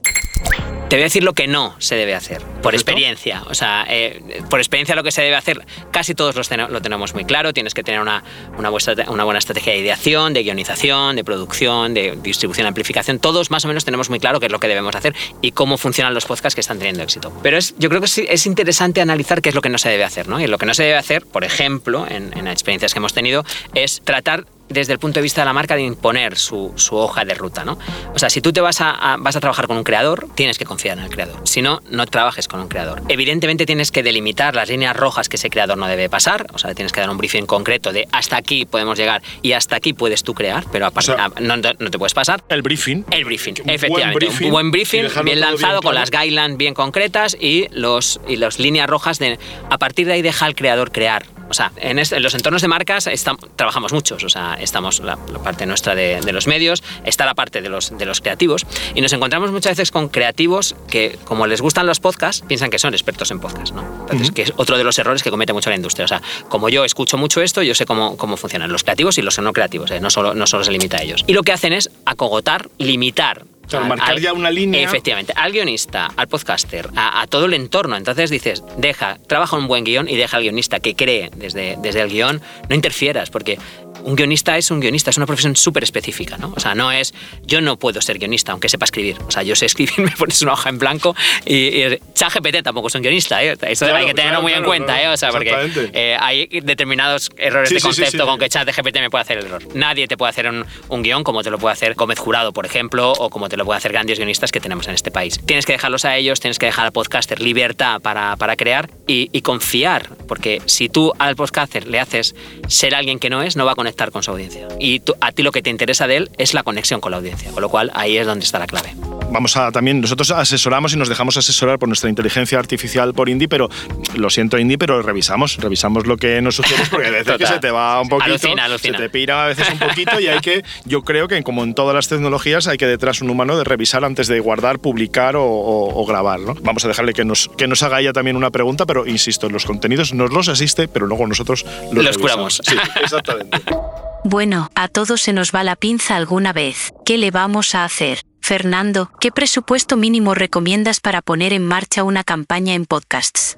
Te 0.91 0.97
voy 0.97 1.03
a 1.03 1.05
decir 1.05 1.23
lo 1.23 1.35
que 1.35 1.47
no 1.47 1.77
se 1.79 1.95
debe 1.95 2.17
hacer, 2.17 2.43
por 2.63 2.75
experiencia. 2.75 3.45
O 3.47 3.55
sea, 3.55 3.87
eh, 3.89 4.43
por 4.51 4.59
experiencia 4.59 4.97
lo 4.97 5.05
que 5.05 5.13
se 5.13 5.23
debe 5.23 5.37
hacer, 5.37 5.65
casi 5.93 6.17
todos 6.17 6.35
los 6.35 6.51
lo 6.51 6.83
tenemos 6.83 7.15
muy 7.15 7.25
claro. 7.25 7.53
Tienes 7.53 7.75
que 7.75 7.85
tener 7.85 8.01
una, 8.01 8.25
una, 8.59 8.73
una 9.07 9.23
buena 9.23 9.39
estrategia 9.39 9.73
de 9.73 9.79
ideación, 9.79 10.33
de 10.33 10.43
guionización, 10.43 11.15
de 11.15 11.23
producción, 11.23 11.95
de 11.95 12.19
distribución, 12.21 12.67
amplificación. 12.67 13.21
Todos 13.21 13.53
más 13.53 13.65
o 13.65 13.69
menos 13.69 13.85
tenemos 13.85 14.11
muy 14.11 14.19
claro 14.19 14.41
qué 14.41 14.47
es 14.47 14.53
lo 14.53 14.59
que 14.59 14.67
debemos 14.67 14.97
hacer 14.97 15.15
y 15.41 15.53
cómo 15.53 15.79
funcionan 15.79 16.13
los 16.13 16.25
podcasts 16.25 16.57
que 16.57 16.61
están 16.61 16.79
teniendo 16.79 17.05
éxito. 17.05 17.33
Pero 17.41 17.57
es, 17.57 17.73
yo 17.79 17.89
creo 17.89 18.01
que 18.01 18.27
es, 18.29 18.47
interesante 18.47 19.01
analizar 19.01 19.43
qué 19.43 19.51
es 19.51 19.55
lo 19.55 19.61
que 19.61 19.69
no 19.69 19.79
se 19.79 19.91
debe 19.91 20.03
hacer. 20.03 20.27
¿no? 20.27 20.41
Y 20.41 20.49
lo 20.49 20.59
que 20.59 20.67
no 20.67 20.75
se 20.75 20.83
debe 20.83 20.97
hacer, 20.97 21.25
por 21.25 21.45
ejemplo, 21.45 22.05
en, 22.09 22.37
en 22.37 22.49
experiencias 22.49 22.95
que 22.95 22.99
hemos 22.99 23.13
tenido, 23.13 23.45
es 23.75 24.03
tratar 24.03 24.45
desde 24.71 24.93
el 24.93 24.99
punto 24.99 25.21
de 25.21 25.23
vista 25.23 25.43
de 25.43 25.45
la 25.45 25.53
marca 25.53 25.77
de 25.77 25.83
imponer 25.83 26.39
su, 26.39 26.73
su 26.77 26.97
hoja 26.97 27.25
de 27.25 27.35
ruta, 27.35 27.65
¿no? 27.65 27.79
O 28.15 28.19
sea, 28.19 28.31
si 28.31 28.41
tú 28.41 28.53
te 28.53 28.61
vas 28.61 28.81
a, 28.81 29.17
vas 29.19 29.37
a 29.37 29.41
trabajar 29.41 29.67
con 29.67 29.77
un 29.77 29.85
creador, 29.85 30.29
tienes 30.35 30.59
que 30.59 30.65
confiar 30.65 30.99
en 30.99 31.05
el 31.05 31.11
creador. 31.11 31.41
Si 31.45 31.61
no, 31.61 31.81
no 31.91 32.07
trabajes 32.07 32.49
con 32.49 32.61
un 32.61 32.69
creador. 32.69 33.03
Evidentemente 33.09 33.67
tienes 33.67 33.91
que 33.91 34.03
delimitar 34.03 34.55
las 34.55 34.69
líneas 34.69 34.97
rojas 34.97 35.29
que 35.29 35.37
ese 35.37 35.51
creador 35.51 35.77
no 35.77 35.87
debe 35.87 36.09
pasar, 36.09 36.47
o 36.53 36.59
sea, 36.59 36.75
tienes 36.75 36.93
que 36.93 37.01
dar 37.01 37.11
un 37.11 37.19
briefing 37.19 37.47
concreto 37.47 37.93
de 37.93 38.07
hasta 38.13 38.37
aquí 38.37 38.65
podemos 38.65 38.99
llegar 38.99 39.23
y 39.43 39.53
hasta 39.53 39.77
aquí 39.77 39.93
puedes 39.93 40.23
tú 40.23 40.35
crear, 40.35 40.65
pero 40.73 40.87
aparte 40.87 41.13
no, 41.41 41.57
no, 41.57 41.91
te 41.91 41.99
puedes 41.99 42.15
pasar. 42.15 42.43
El 42.49 42.63
briefing. 42.63 43.05
El 43.11 43.25
briefing, 43.25 43.55
efectivamente. 43.67 44.45
un 44.45 44.51
buen 44.51 44.71
briefing, 44.71 45.07
bien 45.25 45.41
lanzado, 45.41 45.83
con 45.83 45.95
las 45.95 46.11
guidelines 46.11 46.57
bien 46.57 46.75
concretas 46.75 47.37
y 47.39 47.67
los, 47.73 48.21
y 48.29 48.37
las 48.37 48.59
líneas 48.59 48.89
rojas 48.89 49.19
de... 49.19 49.39
A 49.69 49.79
partir 49.79 50.07
de 50.07 50.15
ahí 50.15 50.23
deja 50.23 50.47
al 50.47 50.55
creador 50.55 50.93
crear 50.93 51.25
o 51.51 51.55
sea, 51.55 51.73
en, 51.77 51.97
los 51.97 52.35
entornos 52.35 52.63
de 52.63 52.69
marcas 52.69 53.09
trabajamos 53.57 53.93
muchos, 53.93 54.23
o 54.25 54.29
sea, 54.29 54.55
estamos 54.55 55.01
la, 55.01 55.17
parte 55.17 55.67
nuestra 55.67 55.95
de, 55.95 56.33
los 56.33 56.47
medios, 56.47 56.83
está 57.05 57.27
la 57.27 57.35
parte 57.35 57.61
de 57.61 57.69
los, 57.69 57.97
de 57.97 58.07
los 58.07 58.21
creativos, 58.21 58.67
y 58.95 59.01
nos 59.01 59.13
encontramos 59.13 59.51
muchas 59.51 59.73
veces 59.73 59.91
con 59.91 60.09
creativos 60.09 60.77
que, 60.89 61.19
como 61.25 61.47
les 61.47 61.61
gustan 61.61 61.87
los 61.87 61.99
podcasts, 61.99 62.45
piensan 62.47 62.71
que 62.71 62.79
son 62.79 62.95
expertos 62.95 63.31
en 63.31 63.41
podcasts, 63.41 63.73
¿no? 63.73 63.83
Entonces, 64.03 64.31
que 64.31 64.43
es 64.43 64.53
otro 64.57 64.79
de 64.79 64.85
los 64.85 64.99
errores 64.99 65.23
que 65.23 65.31
comete 65.31 65.53
mucho 65.53 65.71
la 65.71 65.77
industria. 65.77 66.05
O 66.05 66.09
sea, 66.09 66.23
como 66.49 66.69
yo 66.69 66.85
escucho 66.85 67.17
mucho 67.17 67.43
esto, 67.43 67.63
yo 67.63 67.75
sé 67.75 67.87
cómo, 67.87 68.17
cómo 68.17 68.37
funcionan 68.37 68.71
los 68.73 68.83
creativos 68.83 69.19
y 69.19 69.23
los 69.23 69.39
no 69.41 69.53
creativos, 69.53 69.91
¿eh? 69.91 70.01
no, 70.01 70.11
solo, 70.11 70.35
no 70.35 70.47
solo 70.47 70.65
se 70.65 70.71
limita 70.71 70.99
a 70.99 71.03
ellos. 71.03 71.25
Y 71.27 71.33
lo 71.33 71.43
que 71.43 71.53
hacen 71.53 71.73
es 71.73 71.91
acogotar, 72.05 72.69
limitar 72.79 73.45
marcar 73.79 74.19
ya 74.19 74.33
una 74.33 74.51
línea. 74.51 74.83
Efectivamente, 74.83 75.33
al 75.37 75.53
guionista, 75.53 76.11
al 76.17 76.29
podcaster, 76.29 76.91
a, 76.97 77.27
todo 77.29 77.47
el 77.47 77.55
entorno. 77.55 77.97
Entonces 77.97 78.31
dices, 78.31 78.65
deja, 78.77 79.19
trabaja 79.27 79.57
un 79.57 79.69
buen 79.69 79.85
guion 79.85 80.09
y 80.09 80.17
deja 80.17 80.37
al 80.37 80.43
guionista 80.43 80.81
que 80.81 80.97
cree 80.97 81.31
desde, 81.37 81.77
desde 81.81 82.01
el 82.01 82.11
guion, 82.11 82.41
no 82.69 82.75
interfieras, 82.75 83.31
porque 83.31 83.59
un 84.05 84.17
guionista 84.17 84.57
es 84.57 84.71
un 84.71 84.81
guionista, 84.81 85.11
es 85.11 85.17
una 85.17 85.27
profesión 85.27 85.57
súper 85.57 85.85
específica, 85.85 86.37
¿no? 86.39 86.53
O 86.57 86.61
sea, 86.61 86.75
no 86.75 86.93
es, 86.93 87.15
yo 87.45 87.61
no 87.61 87.79
puedo 87.79 88.01
ser 88.01 88.19
guionista, 88.19 88.53
aunque 88.53 88.69
sepa 88.69 88.85
escribir. 88.85 89.17
O 89.27 89.31
sea, 89.31 89.43
yo 89.43 89.57
sé 89.57 89.67
escribir, 89.67 89.99
me 89.99 90.11
pones 90.11 90.41
una 90.43 90.53
hoja 90.53 90.69
en 90.69 90.79
blanco 90.79 91.15
y, 91.45 91.55
y 91.55 91.99
ChatGPT 92.15 92.63
tampoco 92.63 92.89
es 92.89 92.95
un 92.95 93.03
guionista, 93.03 93.43
¿eh? 93.43 93.57
Eso 93.63 93.87
hay 93.95 94.07
que 94.07 94.15
tenerlo 94.15 94.43
muy 94.43 94.53
en 94.53 94.65
cuenta, 94.65 95.01
¿eh? 95.03 95.09
O 95.09 95.17
sea, 95.17 95.31
porque 95.31 95.53
eh, 95.93 96.17
hay 96.19 96.47
determinados 96.47 97.31
errores 97.37 97.71
de 97.71 97.81
concepto 97.81 98.27
con 98.27 98.39
que 98.39 98.49
ChatGPT 98.49 98.97
me 98.97 99.11
puede 99.11 99.23
hacer 99.23 99.39
el 99.39 99.47
error. 99.47 99.63
Nadie 99.75 100.09
te 100.09 100.17
puede 100.17 100.31
hacer 100.31 100.49
un, 100.49 100.65
un, 100.89 101.03
guion 101.03 101.25
como 101.25 101.43
te 101.43 101.51
lo 101.51 101.59
puede 101.59 101.73
hacer 101.73 101.95
Gómez 101.95 102.19
Jurado, 102.19 102.53
por 102.53 102.67
ejemplo, 102.67 103.13
o 103.13 103.31
como 103.31 103.49
te 103.49 103.57
lo 103.57 103.65
puede 103.65 103.79
hacer 103.79 103.93
grandes 103.93 104.19
guionistas 104.19 104.53
que 104.53 104.61
tenemos 104.61 104.87
en 104.89 104.95
este 104.95 105.11
país. 105.11 105.41
Tienes 105.45 105.67
que 105.67 105.73
dejarlos 105.73 106.05
a 106.05 106.17
ellos, 106.17 106.41
tienes 106.41 106.59
que 106.59 106.67
dejar 106.67 106.87
al 106.87 106.93
podcaster 106.93 107.41
libertad 107.41 108.01
para, 108.01 108.37
para 108.37 108.57
crear 108.57 108.91
y, 109.07 109.31
y 109.33 109.43
confiar, 109.43 110.09
porque 110.29 110.63
si 110.67 110.89
tú 110.89 111.13
al 111.19 111.37
podcaster 111.37 111.87
le 111.87 112.01
haces 112.01 112.35
ser 112.69 112.95
alguien 112.95 113.19
que 113.19 113.31
no 113.31 113.43
es, 113.43 113.57
no 113.57 113.65
va 113.65 113.73
a 113.73 113.75
conectar 113.91 114.13
con 114.13 114.23
su 114.23 114.31
audiencia. 114.31 114.69
Y 114.79 115.03
a 115.21 115.33
ti 115.33 115.43
lo 115.43 115.51
que 115.51 115.63
te 115.63 115.71
interesa 115.71 116.07
de 116.07 116.19
él 116.19 116.31
es 116.39 116.55
la 116.55 116.63
conexión 116.63 117.01
con 117.01 117.11
la 117.11 117.17
audiencia, 117.17 117.51
con 117.51 117.61
lo 117.61 117.69
cual 117.69 117.91
ahí 117.95 118.17
es 118.17 118.27
donde 118.27 118.45
está 118.45 118.59
la 118.59 118.67
clave. 118.67 118.95
Vamos 119.33 119.57
a 119.57 119.71
también, 119.71 120.01
nosotros 120.01 120.31
asesoramos 120.31 120.93
y 120.93 120.97
nos 120.97 121.09
dejamos 121.09 121.37
asesorar 121.37 121.79
por 121.79 121.89
nuestra 121.89 122.11
inteligencia 122.11 122.59
artificial 122.59 123.15
por 123.15 123.29
Indie, 123.29 123.49
pero 123.49 123.69
lo 124.17 124.29
siento 124.29 124.59
Indie, 124.59 124.77
pero 124.77 125.03
revisamos, 125.03 125.57
revisamos 125.57 126.07
lo 126.07 126.17
que 126.17 126.41
nos 126.43 126.57
sucede 126.57 126.83
porque 126.91 127.09
a 127.09 127.11
veces 127.11 127.37
que 127.37 127.47
se 127.47 127.59
te 127.59 127.71
va 127.71 128.01
un 128.01 128.09
poquito, 128.09 128.39
se 128.39 128.93
te 128.93 129.11
pira 129.11 129.45
a 129.45 129.49
veces 129.49 129.69
un 129.71 129.79
poquito 129.79 130.21
y 130.21 130.27
hay 130.27 130.41
que, 130.41 130.65
yo 130.85 131.03
creo 131.03 131.29
que 131.29 131.43
como 131.43 131.63
en 131.63 131.75
todas 131.75 131.95
las 131.95 132.09
tecnologías 132.09 132.67
hay 132.67 132.77
que 132.77 132.87
detrás 132.87 133.21
un 133.23 133.31
humano 133.31 133.57
de 133.57 133.65
revisar 133.65 134.05
antes 134.05 134.27
de 134.27 134.41
guardar, 134.41 134.79
publicar 134.79 135.35
o, 135.37 136.05
grabar. 136.07 136.41
¿no? 136.41 136.55
Vamos 136.63 136.85
a 136.85 136.89
dejarle 136.89 137.13
que 137.13 137.25
nos, 137.25 137.49
que 137.57 137.69
nos 137.69 137.83
haga 137.83 138.01
ella 138.01 138.13
también 138.13 138.37
una 138.37 138.51
pregunta, 138.51 138.85
pero 138.85 139.07
insisto, 139.07 139.47
en 139.47 139.53
los 139.53 139.65
contenidos 139.65 140.13
nos 140.13 140.33
los 140.33 140.49
asiste, 140.49 140.89
pero 140.89 141.07
luego 141.07 141.27
nosotros 141.27 141.65
los, 141.93 142.05
los 142.05 142.19
curamos. 142.19 142.61
Sí, 142.65 142.77
exactamente. 143.03 143.61
Bueno, 144.25 144.69
a 144.75 144.89
todos 144.89 145.23
se 145.23 145.33
nos 145.33 145.53
va 145.53 145.65
la 145.65 145.77
pinza 145.77 146.17
alguna 146.17 146.53
vez. 146.53 146.93
¿Qué 147.05 147.17
le 147.19 147.31
vamos 147.31 147.75
a 147.75 147.85
hacer? 147.85 148.21
Fernando, 148.43 149.11
¿qué 149.21 149.31
presupuesto 149.31 149.97
mínimo 149.97 150.35
recomiendas 150.35 151.01
para 151.01 151.23
poner 151.23 151.53
en 151.53 151.67
marcha 151.67 152.05
una 152.05 152.25
campaña 152.25 152.75
en 152.75 152.85
podcasts? 152.85 153.57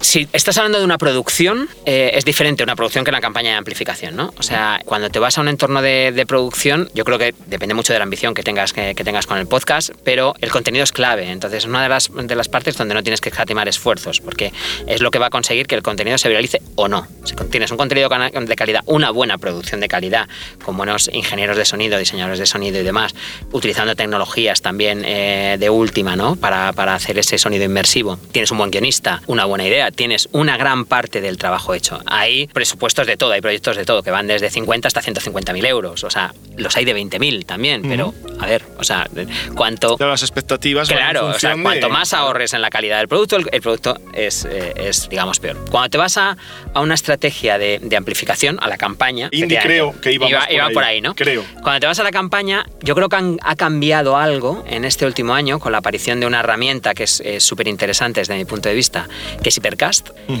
Si 0.00 0.28
estás 0.32 0.56
hablando 0.58 0.78
de 0.78 0.84
una 0.84 0.98
producción, 0.98 1.68
eh, 1.84 2.12
es 2.14 2.24
diferente 2.24 2.62
una 2.62 2.76
producción 2.76 3.04
que 3.04 3.10
una 3.10 3.20
campaña 3.20 3.50
de 3.50 3.56
amplificación, 3.56 4.16
¿no? 4.16 4.32
O 4.38 4.42
sea, 4.42 4.80
cuando 4.84 5.10
te 5.10 5.18
vas 5.18 5.38
a 5.38 5.40
un 5.40 5.48
entorno 5.48 5.82
de, 5.82 6.24
producción, 6.26 6.90
yo 6.94 7.04
creo 7.04 7.18
que 7.18 7.34
depende 7.46 7.74
mucho 7.74 7.92
de 7.92 7.98
la 7.98 8.02
ambición 8.02 8.34
que 8.34 8.42
tengas, 8.42 8.72
que, 8.72 8.94
tengas 8.94 9.26
con 9.26 9.38
el 9.38 9.46
podcast, 9.46 9.90
pero 10.04 10.34
el 10.40 10.50
contenido 10.50 10.84
es 10.84 10.92
clave. 10.92 11.30
Entonces, 11.30 11.58
es 11.58 11.64
una 11.64 11.82
de 11.82 11.88
las, 11.88 12.10
de 12.12 12.34
las 12.34 12.48
partes 12.48 12.76
donde 12.76 12.94
no 12.94 13.02
tienes 13.02 13.20
que 13.20 13.30
escatimar 13.30 13.68
esfuerzos, 13.68 14.20
porque 14.20 14.52
es 14.86 15.00
lo 15.00 15.10
que 15.10 15.18
va 15.18 15.26
a 15.26 15.30
conseguir 15.30 15.66
que 15.66 15.74
el 15.74 15.82
contenido 15.82 16.18
se 16.18 16.28
viralice 16.28 16.60
o 16.76 16.88
no. 16.88 17.06
Si 17.24 17.34
tienes 17.50 17.70
un 17.70 17.76
contenido 17.76 18.08
de 18.08 18.56
calidad, 18.56 18.82
una 18.86 19.10
buena 19.10 19.38
producción 19.38 19.80
de 19.80 19.88
calidad, 19.88 20.28
con 20.64 20.76
buenos 20.76 21.08
ingenieros 21.12 21.56
de 21.56 21.64
sonido, 21.64 21.98
diseñadores 21.98 22.38
de 22.38 22.46
sonido 22.46 22.80
y 22.80 22.82
demás, 22.82 23.14
utilizando 23.52 23.96
tecnologías 23.96 24.60
también 24.60 25.02
eh, 25.04 25.56
de 25.58 25.70
última, 25.70 26.16
¿no? 26.16 26.36
Para, 26.36 26.72
para 26.72 26.94
hacer 26.94 27.18
ese 27.18 27.38
sonido 27.38 27.64
inmersivo. 27.64 28.18
Tienes 28.32 28.50
un 28.50 28.58
buen 28.58 28.70
guionista, 28.70 29.22
una 29.26 29.44
buena 29.44 29.66
idea 29.66 29.87
tienes 29.94 30.28
una 30.32 30.56
gran 30.56 30.84
parte 30.84 31.20
del 31.20 31.38
trabajo 31.38 31.74
hecho. 31.74 32.00
Hay 32.06 32.46
presupuestos 32.48 33.06
de 33.06 33.16
todo, 33.16 33.32
hay 33.32 33.40
proyectos 33.40 33.76
de 33.76 33.84
todo, 33.84 34.02
que 34.02 34.10
van 34.10 34.26
desde 34.26 34.50
50 34.50 34.88
hasta 34.88 35.02
150.000 35.02 35.66
euros. 35.66 36.04
O 36.04 36.10
sea, 36.10 36.34
los 36.56 36.76
hay 36.76 36.84
de 36.84 36.94
20.000 36.96 37.46
también, 37.46 37.82
pero 37.82 38.14
a 38.40 38.46
ver, 38.46 38.64
o 38.78 38.84
sea, 38.84 39.08
cuánto... 39.54 39.96
las 39.98 40.22
expectativas... 40.22 40.88
Claro, 40.88 41.26
o 41.26 41.38
sea, 41.38 41.56
cuanto 41.60 41.88
más 41.88 42.12
ahorres 42.12 42.52
en 42.54 42.62
la 42.62 42.70
calidad 42.70 42.98
del 42.98 43.08
producto, 43.08 43.36
el, 43.36 43.60
producto 43.60 43.98
es, 44.12 44.44
eh, 44.44 44.74
es, 44.76 45.08
digamos, 45.08 45.40
peor. 45.40 45.56
Cuando 45.70 45.90
te 45.90 45.98
vas 45.98 46.16
a, 46.16 46.36
a 46.74 46.80
una 46.80 46.94
estrategia 46.94 47.58
de, 47.58 47.78
de, 47.82 47.96
amplificación, 47.96 48.58
a 48.60 48.68
la 48.68 48.76
campaña... 48.76 49.28
Indie 49.32 49.58
creo 49.60 49.98
que 50.00 50.12
iba, 50.12 50.28
por, 50.72 50.84
ahí. 50.84 51.00
¿no? 51.00 51.14
Creo. 51.14 51.44
Cuando 51.62 51.80
te 51.80 51.86
vas 51.86 51.98
a 51.98 52.02
la 52.02 52.10
campaña, 52.10 52.66
yo 52.82 52.94
creo 52.94 53.08
que 53.08 53.36
ha 53.40 53.56
cambiado 53.56 54.16
algo 54.16 54.64
en 54.68 54.84
este 54.84 55.06
último 55.06 55.34
año 55.34 55.58
con 55.58 55.72
la 55.72 55.78
aparición 55.78 56.20
de 56.20 56.26
una 56.26 56.40
herramienta 56.40 56.94
que 56.94 57.04
es 57.04 57.22
súper 57.38 57.68
interesante 57.68 58.20
desde 58.20 58.36
mi 58.36 58.44
punto 58.44 58.68
de 58.68 58.74
vista, 58.74 59.08
que 59.42 59.48
es 59.48 59.56
hiper 59.56 59.76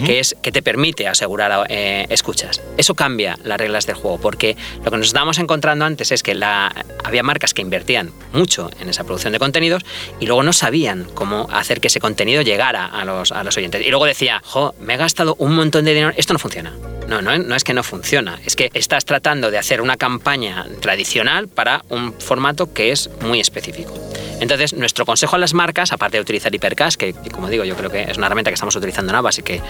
que 0.04 0.20
es 0.20 0.36
que 0.42 0.52
te 0.52 0.62
permite 0.62 1.08
asegurar 1.08 1.66
eh, 1.70 2.06
escuchas. 2.10 2.60
Eso 2.76 2.94
cambia 2.94 3.38
las 3.44 3.58
reglas 3.58 3.86
del 3.86 3.96
juego, 3.96 4.18
porque 4.20 4.56
lo 4.84 4.90
que 4.90 4.98
nos 4.98 5.06
estábamos 5.06 5.38
encontrando 5.38 5.84
antes 5.84 6.12
es 6.12 6.22
que 6.22 6.34
la, 6.34 6.84
había 7.04 7.22
marcas 7.22 7.54
que 7.54 7.62
invertían 7.62 8.12
mucho 8.32 8.70
en 8.80 8.88
esa 8.88 9.04
producción 9.04 9.32
de 9.32 9.38
contenidos 9.38 9.82
y 10.20 10.26
luego 10.26 10.42
no 10.42 10.52
sabían 10.52 11.06
cómo 11.14 11.48
hacer 11.50 11.80
que 11.80 11.88
ese 11.88 12.00
contenido 12.00 12.42
llegara 12.42 12.84
a 12.86 13.04
los, 13.04 13.32
a 13.32 13.42
los 13.44 13.56
oyentes. 13.56 13.86
Y 13.86 13.90
luego 13.90 14.04
decía, 14.04 14.42
jo, 14.44 14.74
me 14.80 14.94
he 14.94 14.96
gastado 14.96 15.36
un 15.38 15.54
montón 15.54 15.84
de 15.84 15.94
dinero, 15.94 16.12
esto 16.16 16.32
no 16.32 16.38
funciona. 16.38 16.74
No, 17.06 17.22
no, 17.22 17.38
no 17.38 17.54
es 17.56 17.64
que 17.64 17.72
no 17.72 17.82
funciona, 17.82 18.38
es 18.44 18.54
que 18.54 18.70
estás 18.74 19.06
tratando 19.06 19.50
de 19.50 19.56
hacer 19.56 19.80
una 19.80 19.96
campaña 19.96 20.66
tradicional 20.80 21.48
para 21.48 21.82
un 21.88 22.12
formato 22.12 22.74
que 22.74 22.92
es 22.92 23.08
muy 23.22 23.40
específico. 23.40 23.94
Entonces, 24.40 24.72
nuestro 24.72 25.04
consejo 25.04 25.36
a 25.36 25.38
las 25.38 25.54
marcas, 25.54 25.92
aparte 25.92 26.16
de 26.16 26.20
utilizar 26.20 26.54
Hipercast, 26.54 26.98
que, 26.98 27.14
como 27.32 27.48
digo, 27.48 27.64
yo 27.64 27.76
creo 27.76 27.90
que 27.90 28.02
es 28.02 28.16
una 28.16 28.26
herramienta 28.26 28.50
que 28.50 28.54
estamos 28.54 28.74
utilizando 28.76 29.12
en 29.12 29.16
Abbas 29.16 29.38
y 29.38 29.42
que, 29.42 29.60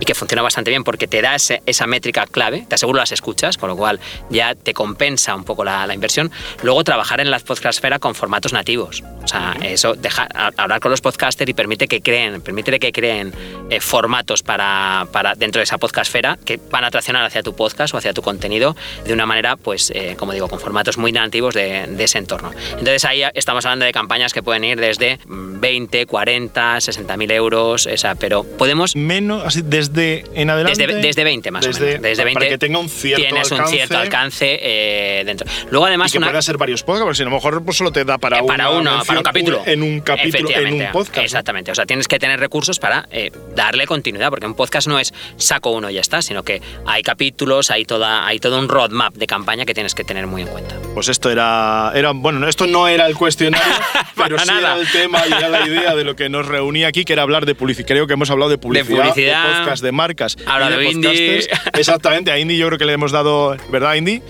y 0.00 0.04
que 0.04 0.14
funciona 0.14 0.42
bastante 0.42 0.70
bien 0.70 0.84
porque 0.84 1.06
te 1.06 1.22
da 1.22 1.34
esa 1.34 1.86
métrica 1.86 2.26
clave, 2.26 2.66
te 2.68 2.74
aseguro 2.74 2.98
las 2.98 3.12
escuchas, 3.12 3.56
con 3.56 3.68
lo 3.68 3.76
cual 3.76 4.00
ya 4.30 4.54
te 4.54 4.74
compensa 4.74 5.34
un 5.34 5.44
poco 5.44 5.64
la, 5.64 5.86
inversión. 5.94 6.30
Luego, 6.62 6.82
trabajar 6.84 7.20
en 7.20 7.30
la 7.30 7.38
podcastfera 7.38 7.98
con 7.98 8.14
formatos 8.14 8.52
nativos. 8.52 9.02
O 9.22 9.28
sea, 9.28 9.56
eso, 9.62 9.94
dejar, 9.94 10.28
hablar 10.56 10.80
con 10.80 10.90
los 10.90 11.00
podcasters 11.00 11.48
y 11.48 11.54
permite 11.54 11.88
que 11.88 12.00
creen, 12.00 12.40
permite 12.40 12.78
que 12.78 12.92
creen 12.92 13.32
eh, 13.70 13.80
formatos 13.80 14.42
para, 14.42 15.06
para, 15.12 15.34
dentro 15.34 15.60
de 15.60 15.64
esa 15.64 15.78
podcastfera 15.78 16.38
que 16.44 16.58
van 16.70 16.84
a 16.84 16.90
traccionar 16.90 17.24
hacia 17.24 17.42
tu 17.42 17.54
podcast 17.54 17.94
o 17.94 17.98
hacia 17.98 18.12
tu 18.12 18.22
contenido 18.22 18.76
de 19.04 19.12
una 19.12 19.26
manera, 19.26 19.56
pues, 19.56 19.90
eh, 19.94 20.16
como 20.18 20.32
digo, 20.32 20.48
con 20.48 20.60
formatos 20.60 20.98
muy 20.98 21.12
nativos 21.12 21.54
de, 21.54 21.86
de 21.86 22.04
ese 22.04 22.18
entorno. 22.18 22.52
Entonces, 22.70 23.04
ahí 23.04 23.22
estamos 23.34 23.64
hablando 23.64 23.84
de 23.84 23.92
campañas 23.92 24.15
que 24.32 24.42
pueden 24.42 24.64
ir 24.64 24.80
desde 24.80 25.18
20, 25.26 26.06
40, 26.06 26.80
60 26.80 27.16
mil 27.16 27.30
euros, 27.30 27.86
esa, 27.86 28.14
pero 28.14 28.44
podemos... 28.44 28.96
Menos, 28.96 29.44
así, 29.44 29.62
desde 29.62 30.24
en 30.34 30.50
adelante... 30.50 30.86
Desde, 30.86 31.00
desde 31.00 31.24
20 31.24 31.50
más 31.50 31.66
desde, 31.66 31.82
o 31.82 31.86
menos. 31.86 32.02
Desde 32.02 32.24
20 32.24 32.38
para 32.38 32.50
que 32.50 32.58
tenga 32.58 32.78
un 32.78 32.88
cierto 32.88 33.22
tienes 33.22 33.52
alcance. 33.52 33.62
un 33.62 33.76
cierto 33.76 33.98
alcance 33.98 34.58
eh, 34.60 35.22
dentro. 35.24 35.46
Luego 35.70 35.86
además... 35.86 36.10
Y 36.10 36.12
que 36.12 36.18
una, 36.18 36.28
pueda 36.28 36.42
ser 36.42 36.56
varios 36.56 36.82
podcasts, 36.82 37.04
porque 37.04 37.16
si 37.16 37.22
a 37.22 37.26
lo 37.26 37.30
mejor 37.30 37.64
pues, 37.64 37.76
solo 37.76 37.92
te 37.92 38.04
da 38.04 38.18
para, 38.18 38.38
eh, 38.38 38.42
para, 38.46 38.70
una 38.70 38.96
uno, 38.96 39.04
para 39.04 39.20
un 39.20 39.24
capítulo. 39.24 39.62
En 39.66 39.82
un 39.82 40.00
capítulo, 40.00 40.50
en 40.50 40.82
un 40.82 40.92
podcast. 40.92 41.18
Exactamente, 41.18 41.70
o 41.70 41.74
sea, 41.74 41.86
tienes 41.86 42.08
que 42.08 42.18
tener 42.18 42.40
recursos 42.40 42.78
para 42.78 43.06
eh, 43.10 43.30
darle 43.54 43.86
continuidad, 43.86 44.30
porque 44.30 44.46
un 44.46 44.54
podcast 44.54 44.88
no 44.88 44.98
es 44.98 45.12
saco 45.36 45.70
uno 45.70 45.90
y 45.90 45.94
ya 45.94 46.00
está, 46.00 46.22
sino 46.22 46.42
que 46.42 46.62
hay 46.86 47.02
capítulos, 47.02 47.70
hay, 47.70 47.84
toda, 47.84 48.26
hay 48.26 48.40
todo 48.40 48.58
un 48.58 48.68
roadmap 48.68 49.14
de 49.14 49.26
campaña 49.26 49.64
que 49.64 49.74
tienes 49.74 49.94
que 49.94 50.04
tener 50.04 50.26
muy 50.26 50.42
en 50.42 50.48
cuenta. 50.48 50.76
Pues 50.94 51.08
esto 51.08 51.30
era, 51.30 51.92
era 51.94 52.12
bueno, 52.12 52.46
esto 52.48 52.66
no 52.66 52.88
era 52.88 53.06
el 53.06 53.16
cuestionario, 53.16 53.66
Pero 54.14 54.38
sí 54.38 54.46
nada. 54.46 54.72
era 54.72 54.80
el 54.80 54.90
tema 54.90 55.22
y 55.28 55.32
era 55.32 55.48
la 55.48 55.66
idea 55.66 55.94
de 55.94 56.04
lo 56.04 56.16
que 56.16 56.28
nos 56.28 56.46
reunía 56.46 56.88
aquí, 56.88 57.04
que 57.04 57.12
era 57.12 57.22
hablar 57.22 57.46
de 57.46 57.54
publicidad. 57.54 57.86
Creo 57.86 58.06
que 58.06 58.12
hemos 58.14 58.30
hablado 58.30 58.50
de 58.50 58.58
publicidad, 58.58 59.08
publicidad, 59.08 59.58
podcast, 59.58 59.82
de 59.82 59.92
marcas. 59.92 60.36
habla 60.46 60.70
y 60.70 60.78
de 60.78 60.92
podcasters. 60.92 61.48
Exactamente, 61.78 62.30
a 62.30 62.38
Indy 62.38 62.56
yo 62.56 62.66
creo 62.66 62.78
que 62.78 62.84
le 62.86 62.92
hemos 62.92 63.12
dado, 63.12 63.56
¿verdad, 63.70 63.94
Indy? 63.94 64.22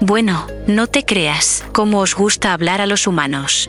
Bueno, 0.00 0.46
no 0.66 0.86
te 0.86 1.04
creas, 1.04 1.64
cómo 1.72 2.00
os 2.00 2.14
gusta 2.14 2.52
hablar 2.52 2.80
a 2.80 2.86
los 2.86 3.06
humanos. 3.06 3.68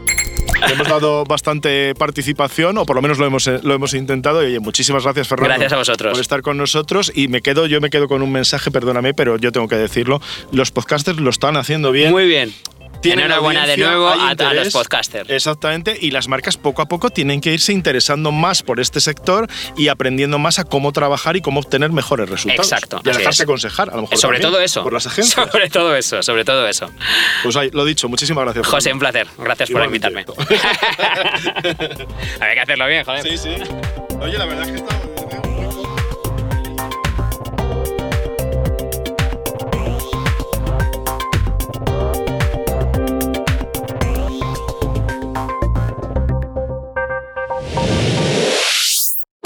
Le 0.67 0.73
hemos 0.73 0.87
dado 0.87 1.23
bastante 1.23 1.95
participación, 1.95 2.77
o 2.77 2.85
por 2.85 2.95
lo 2.95 3.01
menos 3.01 3.17
lo 3.17 3.25
hemos, 3.25 3.47
lo 3.47 3.73
hemos 3.73 3.93
intentado. 3.93 4.43
Y 4.43 4.47
oye, 4.47 4.59
muchísimas 4.59 5.03
gracias, 5.03 5.27
Fernando. 5.27 5.49
Gracias 5.49 5.73
a 5.73 5.77
vosotros. 5.77 6.11
Por 6.13 6.21
estar 6.21 6.41
con 6.41 6.57
nosotros. 6.57 7.11
Y 7.15 7.29
me 7.29 7.41
quedo, 7.41 7.65
yo 7.65 7.79
me 7.81 7.89
quedo 7.89 8.07
con 8.07 8.21
un 8.21 8.31
mensaje, 8.31 8.69
perdóname, 8.69 9.13
pero 9.13 9.37
yo 9.37 9.51
tengo 9.51 9.67
que 9.67 9.75
decirlo. 9.77 10.21
Los 10.51 10.71
podcasters 10.71 11.19
lo 11.19 11.29
están 11.29 11.55
haciendo 11.55 11.91
bien. 11.91 12.11
Muy 12.11 12.27
bien. 12.27 12.53
Tienen 13.01 13.25
Enhorabuena 13.25 13.65
de 13.65 13.77
nuevo 13.77 14.07
a, 14.07 14.29
a 14.29 14.31
interés. 14.31 14.65
los 14.65 14.73
podcasters. 14.73 15.29
Exactamente, 15.29 15.97
y 15.99 16.11
las 16.11 16.27
marcas 16.27 16.57
poco 16.57 16.81
a 16.81 16.87
poco 16.87 17.09
tienen 17.09 17.41
que 17.41 17.53
irse 17.53 17.73
interesando 17.73 18.31
más 18.31 18.61
por 18.63 18.79
este 18.79 18.99
sector 18.99 19.47
y 19.77 19.87
aprendiendo 19.87 20.37
más 20.39 20.59
a 20.59 20.65
cómo 20.65 20.91
trabajar 20.91 21.35
y 21.37 21.41
cómo 21.41 21.59
obtener 21.61 21.91
mejores 21.91 22.29
resultados. 22.29 22.71
Exacto, 22.71 23.01
Y 23.03 23.09
a 23.09 23.13
dejarse 23.13 23.43
es. 23.43 23.47
aconsejar, 23.47 23.89
a 23.89 23.95
lo 23.95 24.01
mejor. 24.03 24.17
Sobre 24.17 24.39
también, 24.39 24.53
todo 24.53 24.61
eso. 24.63 24.83
Por 24.83 24.93
las 24.93 25.07
agencias. 25.07 25.45
Sobre 25.51 25.69
todo 25.69 25.95
eso, 25.95 26.21
sobre 26.23 26.45
todo 26.45 26.67
eso. 26.67 26.89
Pues 27.43 27.55
ahí, 27.55 27.69
lo 27.71 27.85
dicho, 27.85 28.09
muchísimas 28.09 28.43
gracias. 28.43 28.67
José, 28.67 28.93
un 28.93 28.99
placer. 28.99 29.27
Gracias 29.37 29.69
por 29.69 29.83
invitarme. 29.83 30.25
Había 32.39 32.53
que 32.53 32.59
hacerlo 32.59 32.87
bien, 32.87 33.03
joder. 33.05 33.23
Sí, 33.23 33.37
sí. 33.37 33.55
Oye, 34.19 34.37
la 34.37 34.45
verdad 34.45 34.65
es 34.65 34.71
que 34.71 34.77
está. 34.77 35.08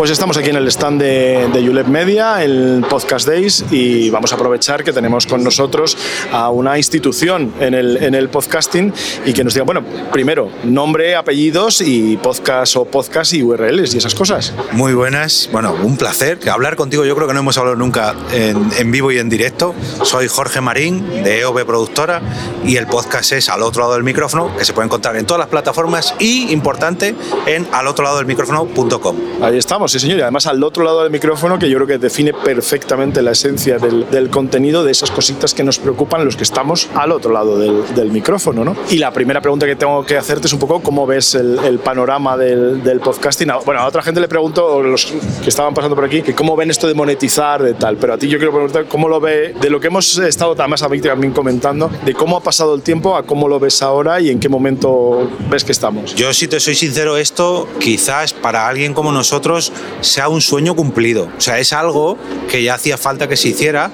Pues 0.03 0.11
estamos 0.11 0.35
aquí 0.35 0.49
en 0.49 0.57
el 0.57 0.67
stand 0.67 1.01
de, 1.01 1.47
de 1.53 1.65
Julep 1.65 1.87
Media, 1.87 2.43
el 2.43 2.85
Podcast 2.89 3.25
Days, 3.25 3.63
y 3.71 4.09
vamos 4.09 4.33
a 4.33 4.35
aprovechar 4.35 4.83
que 4.83 4.91
tenemos 4.91 5.25
con 5.25 5.41
nosotros 5.41 5.97
a 6.29 6.49
una 6.49 6.77
institución 6.77 7.53
en 7.61 7.73
el, 7.73 7.95
en 8.03 8.13
el 8.13 8.27
podcasting 8.27 8.93
y 9.25 9.31
que 9.31 9.45
nos 9.45 9.53
diga, 9.53 9.63
bueno, 9.63 9.81
primero, 10.11 10.49
nombre, 10.65 11.15
apellidos 11.15 11.79
y 11.79 12.17
podcast 12.17 12.75
o 12.75 12.83
podcast 12.83 13.33
y 13.33 13.43
URLs 13.43 13.95
y 13.95 13.99
esas 13.99 14.13
cosas. 14.13 14.51
Muy 14.73 14.93
buenas, 14.93 15.47
bueno, 15.53 15.73
un 15.81 15.95
placer 15.95 16.37
hablar 16.49 16.75
contigo. 16.75 17.05
Yo 17.05 17.15
creo 17.15 17.29
que 17.29 17.33
no 17.33 17.39
hemos 17.39 17.57
hablado 17.57 17.77
nunca 17.77 18.13
en, 18.33 18.71
en 18.77 18.91
vivo 18.91 19.09
y 19.13 19.19
en 19.19 19.29
directo. 19.29 19.73
Soy 20.03 20.27
Jorge 20.27 20.59
Marín 20.59 21.23
de 21.23 21.39
EOB 21.39 21.65
Productora 21.65 22.21
y 22.65 22.75
el 22.75 22.87
podcast 22.87 23.31
es 23.31 23.47
Al 23.47 23.61
otro 23.61 23.83
lado 23.83 23.93
del 23.93 24.03
micrófono, 24.03 24.53
que 24.57 24.65
se 24.65 24.73
puede 24.73 24.87
encontrar 24.87 25.15
en 25.15 25.25
todas 25.25 25.39
las 25.39 25.47
plataformas 25.47 26.13
y, 26.19 26.51
importante, 26.51 27.15
en 27.45 27.69
al 27.71 27.87
otro 27.87 28.03
lado 28.03 28.17
del 28.17 28.25
micrófono.com. 28.25 29.15
Ahí 29.41 29.57
estamos, 29.57 29.92
sí 29.99 30.07
señor, 30.07 30.19
y 30.19 30.21
además 30.21 30.47
al 30.47 30.63
otro 30.63 30.83
lado 30.83 31.03
del 31.03 31.11
micrófono 31.11 31.57
que 31.59 31.69
yo 31.69 31.75
creo 31.77 31.87
que 31.87 31.97
define 31.97 32.33
perfectamente 32.33 33.21
la 33.21 33.31
esencia 33.31 33.77
del, 33.77 34.29
contenido, 34.29 34.83
de 34.83 34.91
esas 34.91 35.11
cositas 35.11 35.53
que 35.53 35.63
nos 35.63 35.79
preocupan 35.79 36.25
los 36.25 36.35
que 36.35 36.43
estamos 36.43 36.87
al 36.95 37.11
otro 37.11 37.31
lado 37.31 37.57
del, 37.57 38.11
micrófono, 38.11 38.63
¿no? 38.65 38.75
Y 38.89 38.97
la 38.97 39.11
primera 39.11 39.41
pregunta 39.41 39.65
que 39.65 39.75
tengo 39.75 40.05
que 40.05 40.17
hacerte 40.17 40.47
es 40.47 40.53
un 40.53 40.59
poco 40.59 40.81
cómo 40.81 41.05
ves 41.07 41.35
el, 41.35 41.79
panorama 41.83 42.37
del, 42.37 42.99
podcasting. 43.03 43.49
A- 43.51 43.57
Bueno, 43.57 43.81
a 43.81 43.87
otra 43.87 44.01
gente 44.01 44.19
le 44.21 44.27
pregunto, 44.27 44.81
los 44.81 45.05
que 45.43 45.49
estaban 45.49 45.73
pasando 45.73 45.95
por 45.95 46.05
aquí, 46.05 46.21
que 46.21 46.33
cómo 46.35 46.55
ven 46.55 46.69
esto 46.69 46.87
de 46.87 46.93
monetizar, 46.93 47.61
de 47.63 47.73
tal, 47.73 47.97
pero 47.97 48.13
a 48.13 48.17
ti 48.17 48.27
yo 48.27 48.37
quiero 48.37 48.51
preguntar 48.51 48.85
cómo 48.87 49.07
lo 49.07 49.19
ve, 49.19 49.53
de 49.59 49.69
lo 49.69 49.79
que 49.79 49.87
hemos 49.87 50.17
estado 50.17 50.55
además 50.57 50.83
a 50.83 50.89
mí 50.89 50.99
también 51.01 51.33
comentando, 51.33 51.89
de 52.05 52.13
cómo 52.13 52.37
ha 52.37 52.41
pasado 52.43 52.75
el 52.75 52.81
tiempo 52.81 53.15
a 53.15 53.23
cómo 53.23 53.47
lo 53.47 53.59
ves 53.59 53.81
ahora 53.81 54.19
y 54.21 54.29
en 54.29 54.39
qué 54.39 54.49
momento 54.49 55.29
ves 55.49 55.63
que 55.63 55.71
estamos. 55.71 56.15
Yo, 56.15 56.33
si 56.33 56.47
te 56.47 56.59
soy 56.59 56.75
sincero, 56.75 57.17
esto 57.17 57.67
quizás 57.79 58.33
para 58.33 58.67
alguien 58.67 58.93
como 58.93 59.11
nosotros 59.11 59.71
sea 60.01 60.29
un 60.29 60.41
sueño 60.41 60.75
cumplido. 60.75 61.29
O 61.37 61.41
sea, 61.41 61.59
es 61.59 61.73
algo 61.73 62.17
que 62.49 62.63
ya 62.63 62.75
hacía 62.75 62.97
falta 62.97 63.27
que 63.27 63.37
se 63.37 63.49
hiciera, 63.49 63.91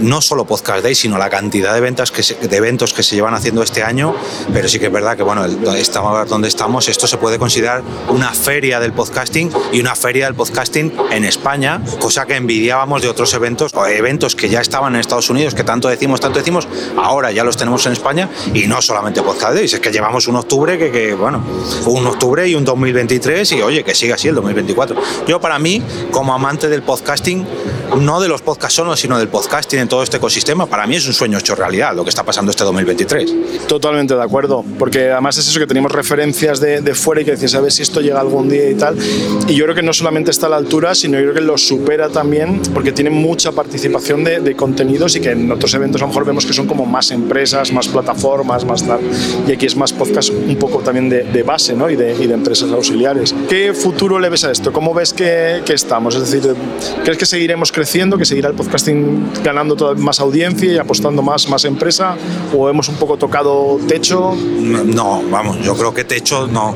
no 0.00 0.20
solo 0.20 0.44
Podcast 0.44 0.82
Day, 0.82 0.94
sino 0.94 1.18
la 1.18 1.30
cantidad 1.30 1.74
de, 1.74 1.80
ventas 1.80 2.10
que 2.10 2.22
de 2.22 2.56
eventos 2.56 2.92
que 2.92 3.02
se 3.02 3.14
llevan 3.14 3.34
haciendo 3.34 3.62
este 3.62 3.82
año. 3.82 4.14
Pero 4.52 4.68
sí 4.68 4.78
que 4.78 4.86
es 4.86 4.92
verdad 4.92 5.16
que, 5.16 5.22
bueno, 5.22 5.44
estamos 5.74 6.28
donde 6.28 6.48
estamos, 6.48 6.88
esto 6.88 7.06
se 7.06 7.16
puede 7.18 7.38
considerar 7.38 7.82
una 8.08 8.32
feria 8.32 8.80
del 8.80 8.92
podcasting 8.92 9.50
y 9.72 9.80
una 9.80 9.94
feria 9.94 10.26
del 10.26 10.34
podcasting 10.34 10.92
en 11.10 11.24
España, 11.24 11.82
cosa 11.98 12.26
que 12.26 12.36
envidiábamos 12.36 13.02
de 13.02 13.08
otros 13.08 13.32
eventos 13.34 13.72
o 13.74 13.86
eventos 13.86 14.34
que 14.34 14.48
ya 14.48 14.60
estaban 14.60 14.94
en 14.94 15.00
Estados 15.00 15.30
Unidos, 15.30 15.54
que 15.54 15.64
tanto 15.64 15.88
decimos, 15.88 16.20
tanto 16.20 16.38
decimos, 16.38 16.68
ahora 16.96 17.32
ya 17.32 17.44
los 17.44 17.56
tenemos 17.56 17.84
en 17.86 17.92
España 17.92 18.28
y 18.54 18.66
no 18.66 18.80
solamente 18.82 19.22
Podcast 19.22 19.54
Days, 19.54 19.74
es 19.74 19.80
que 19.80 19.90
llevamos 19.90 20.26
un 20.28 20.36
octubre 20.36 20.78
que, 20.78 20.90
que, 20.90 21.14
bueno, 21.14 21.42
un 21.86 22.06
octubre 22.06 22.46
y 22.48 22.54
un 22.54 22.64
2023 22.64 23.52
y 23.52 23.62
oye, 23.62 23.84
que 23.84 23.94
siga 23.94 24.14
así 24.14 24.28
el 24.28 24.34
2024. 24.34 24.96
Yo 25.26 25.40
para 25.40 25.58
mí, 25.58 25.82
como 26.10 26.34
amante 26.34 26.68
del 26.68 26.82
podcasting, 26.82 27.44
no 28.00 28.20
de 28.20 28.28
los 28.28 28.42
podcasts 28.42 28.74
solo, 28.76 28.96
sino 28.96 29.18
del 29.18 29.28
podcasting 29.28 29.80
en 29.80 29.88
todo 29.88 30.02
este 30.02 30.18
ecosistema, 30.18 30.66
para 30.66 30.86
mí 30.86 30.96
es 30.96 31.06
un 31.06 31.14
sueño 31.14 31.38
hecho 31.38 31.54
realidad 31.54 31.94
lo 31.94 32.04
que 32.04 32.10
está 32.10 32.22
pasando 32.24 32.50
este 32.50 32.64
2023. 32.64 33.66
Totalmente 33.66 34.14
de 34.14 34.22
acuerdo, 34.22 34.64
porque 34.78 35.10
además 35.10 35.38
es 35.38 35.48
eso 35.48 35.58
que 35.58 35.66
tenemos 35.66 35.92
referencias 35.92 36.60
de, 36.60 36.80
de 36.80 36.94
fuera 36.94 37.22
y 37.22 37.24
que 37.24 37.32
decís, 37.32 37.54
a 37.54 37.60
ver 37.60 37.72
si 37.72 37.82
esto 37.82 38.00
llega 38.00 38.20
algún 38.20 38.48
día 38.48 38.70
y 38.70 38.74
tal. 38.74 38.96
Y 39.48 39.54
yo 39.54 39.64
creo 39.64 39.74
que 39.74 39.82
no 39.82 39.92
solamente 39.92 40.30
está 40.30 40.46
a 40.46 40.50
la 40.50 40.56
altura, 40.56 40.94
sino 40.94 41.18
yo 41.18 41.24
creo 41.24 41.34
que 41.34 41.40
lo 41.40 41.58
supera 41.58 42.08
también, 42.08 42.60
porque 42.74 42.92
tiene 42.92 43.10
mucha 43.10 43.52
participación 43.52 44.24
de, 44.24 44.40
de 44.40 44.54
contenidos 44.56 45.16
y 45.16 45.20
que 45.20 45.30
en 45.30 45.50
otros 45.50 45.72
eventos 45.74 46.00
a 46.02 46.04
lo 46.04 46.08
mejor 46.08 46.24
vemos 46.24 46.46
que 46.46 46.52
son 46.52 46.66
como 46.66 46.86
más 46.86 47.10
empresas, 47.10 47.72
más 47.72 47.88
plataformas, 47.88 48.64
más 48.64 48.86
tal. 48.86 49.00
Y 49.46 49.52
aquí 49.52 49.66
es 49.66 49.76
más 49.76 49.92
podcast 49.92 50.30
un 50.30 50.56
poco 50.56 50.80
también 50.80 51.08
de, 51.08 51.24
de 51.24 51.42
base 51.42 51.74
¿no? 51.74 51.88
y, 51.90 51.96
de, 51.96 52.14
y 52.14 52.26
de 52.26 52.34
empresas 52.34 52.70
auxiliares. 52.70 53.34
¿Qué 53.48 53.72
futuro 53.72 54.18
le 54.18 54.28
ves 54.28 54.44
a 54.44 54.50
esto? 54.50 54.72
¿Cómo 54.72 54.94
ves 54.94 55.05
que, 55.12 55.62
que 55.64 55.72
estamos? 55.74 56.14
Es 56.14 56.30
decir, 56.30 56.54
¿crees 57.04 57.18
que 57.18 57.26
seguiremos 57.26 57.72
creciendo, 57.72 58.16
que 58.18 58.24
seguirá 58.24 58.48
el 58.48 58.54
podcasting 58.54 59.30
ganando 59.42 59.74
toda- 59.76 59.94
más 59.94 60.20
audiencia 60.20 60.72
y 60.72 60.78
apostando 60.78 61.22
más, 61.22 61.48
más 61.48 61.64
empresa? 61.64 62.16
¿O 62.56 62.68
hemos 62.68 62.88
un 62.88 62.96
poco 62.96 63.16
tocado 63.16 63.78
techo? 63.88 64.34
No, 64.36 65.22
vamos, 65.30 65.58
yo 65.62 65.74
creo 65.76 65.92
que 65.94 66.04
techo 66.04 66.46
no. 66.46 66.74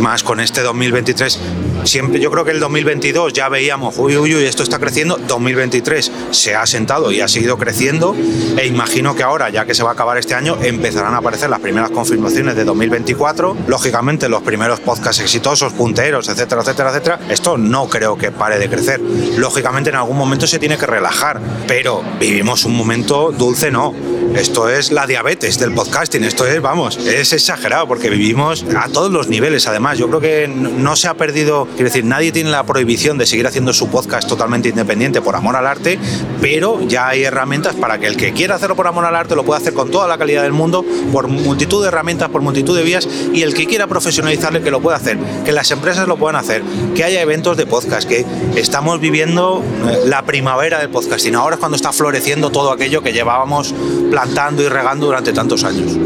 Más 0.00 0.22
con 0.22 0.40
este 0.40 0.62
2023. 0.62 1.38
Siempre, 1.84 2.20
yo 2.20 2.30
creo 2.30 2.44
que 2.44 2.52
el 2.52 2.60
2022 2.60 3.32
ya 3.32 3.48
veíamos, 3.48 3.96
uy, 3.98 4.16
uy, 4.16 4.34
uy, 4.34 4.44
esto 4.44 4.62
está 4.62 4.78
creciendo. 4.78 5.16
2023 5.16 6.12
se 6.30 6.54
ha 6.54 6.66
sentado 6.66 7.10
y 7.12 7.20
ha 7.20 7.28
seguido 7.28 7.58
creciendo. 7.58 8.14
E 8.56 8.66
imagino 8.66 9.14
que 9.14 9.22
ahora, 9.22 9.50
ya 9.50 9.64
que 9.64 9.74
se 9.74 9.82
va 9.82 9.90
a 9.90 9.92
acabar 9.92 10.18
este 10.18 10.34
año, 10.34 10.56
empezarán 10.62 11.14
a 11.14 11.18
aparecer 11.18 11.50
las 11.50 11.60
primeras 11.60 11.90
confirmaciones 11.90 12.56
de 12.56 12.64
2024. 12.64 13.56
Lógicamente, 13.66 14.28
los 14.28 14.42
primeros 14.42 14.80
podcasts 14.80 15.20
exitosos, 15.22 15.72
punteros, 15.72 16.28
etcétera, 16.28 16.62
etcétera, 16.62 16.90
etcétera. 16.90 17.20
Esto 17.28 17.58
no 17.58 17.88
creo 17.88 18.16
que 18.16 18.30
pare 18.30 18.58
de 18.58 18.68
crecer. 18.68 19.00
Lógicamente, 19.36 19.90
en 19.90 19.96
algún 19.96 20.16
momento 20.16 20.46
se 20.46 20.58
tiene 20.58 20.78
que 20.78 20.86
relajar, 20.86 21.40
pero 21.66 22.02
vivimos 22.20 22.64
un 22.64 22.76
momento 22.76 23.32
dulce, 23.32 23.70
no. 23.70 23.94
Esto 24.34 24.68
es 24.70 24.92
la 24.92 25.06
diabetes 25.06 25.58
del 25.58 25.72
podcasting. 25.72 26.24
Esto 26.24 26.46
es, 26.46 26.60
vamos, 26.62 26.96
es 26.96 27.32
exagerado 27.32 27.86
porque 27.86 28.08
vivimos 28.08 28.64
a 28.76 28.88
todos 28.88 29.10
los 29.10 29.28
niveles. 29.28 29.66
Además, 29.66 29.98
yo 29.98 30.08
creo 30.08 30.20
que 30.20 30.48
no 30.48 30.96
se 30.96 31.08
ha 31.08 31.14
perdido, 31.14 31.68
quiero 31.72 31.84
decir, 31.84 32.04
nadie 32.04 32.32
tiene 32.32 32.50
la 32.50 32.64
prohibición 32.64 33.18
de 33.18 33.26
seguir 33.26 33.46
haciendo 33.46 33.72
su 33.72 33.88
podcast 33.88 34.28
totalmente 34.28 34.68
independiente 34.68 35.20
por 35.20 35.36
amor 35.36 35.56
al 35.56 35.66
arte, 35.66 35.98
pero 36.40 36.80
ya 36.86 37.08
hay 37.08 37.24
herramientas 37.24 37.74
para 37.74 37.98
que 37.98 38.06
el 38.06 38.16
que 38.16 38.32
quiera 38.32 38.56
hacerlo 38.56 38.76
por 38.76 38.86
amor 38.86 39.04
al 39.04 39.16
arte 39.16 39.34
lo 39.34 39.44
pueda 39.44 39.58
hacer 39.58 39.72
con 39.72 39.90
toda 39.90 40.08
la 40.08 40.18
calidad 40.18 40.42
del 40.42 40.52
mundo, 40.52 40.84
por 41.12 41.28
multitud 41.28 41.82
de 41.82 41.88
herramientas, 41.88 42.28
por 42.30 42.42
multitud 42.42 42.76
de 42.76 42.82
vías, 42.82 43.08
y 43.32 43.42
el 43.42 43.54
que 43.54 43.66
quiera 43.66 43.86
profesionalizarle 43.86 44.62
que 44.62 44.70
lo 44.70 44.80
pueda 44.80 44.96
hacer, 44.96 45.18
que 45.44 45.52
las 45.52 45.70
empresas 45.70 46.08
lo 46.08 46.16
puedan 46.16 46.36
hacer, 46.36 46.62
que 46.94 47.04
haya 47.04 47.20
eventos 47.20 47.56
de 47.56 47.66
podcast, 47.66 48.08
que 48.08 48.24
estamos 48.56 49.00
viviendo 49.00 49.62
eh, 49.88 50.02
la 50.06 50.22
primavera 50.22 50.78
del 50.78 50.90
podcasting. 50.90 51.34
Ahora 51.34 51.54
es 51.56 51.60
cuando 51.60 51.76
está 51.76 51.92
floreciendo 51.92 52.50
todo 52.50 52.72
aquello 52.72 53.02
que 53.02 53.12
llevábamos 53.12 53.74
plantando 54.10 54.62
y 54.62 54.68
regando 54.68 55.06
durante 55.06 55.32
tantos 55.32 55.64
años. 55.64 55.96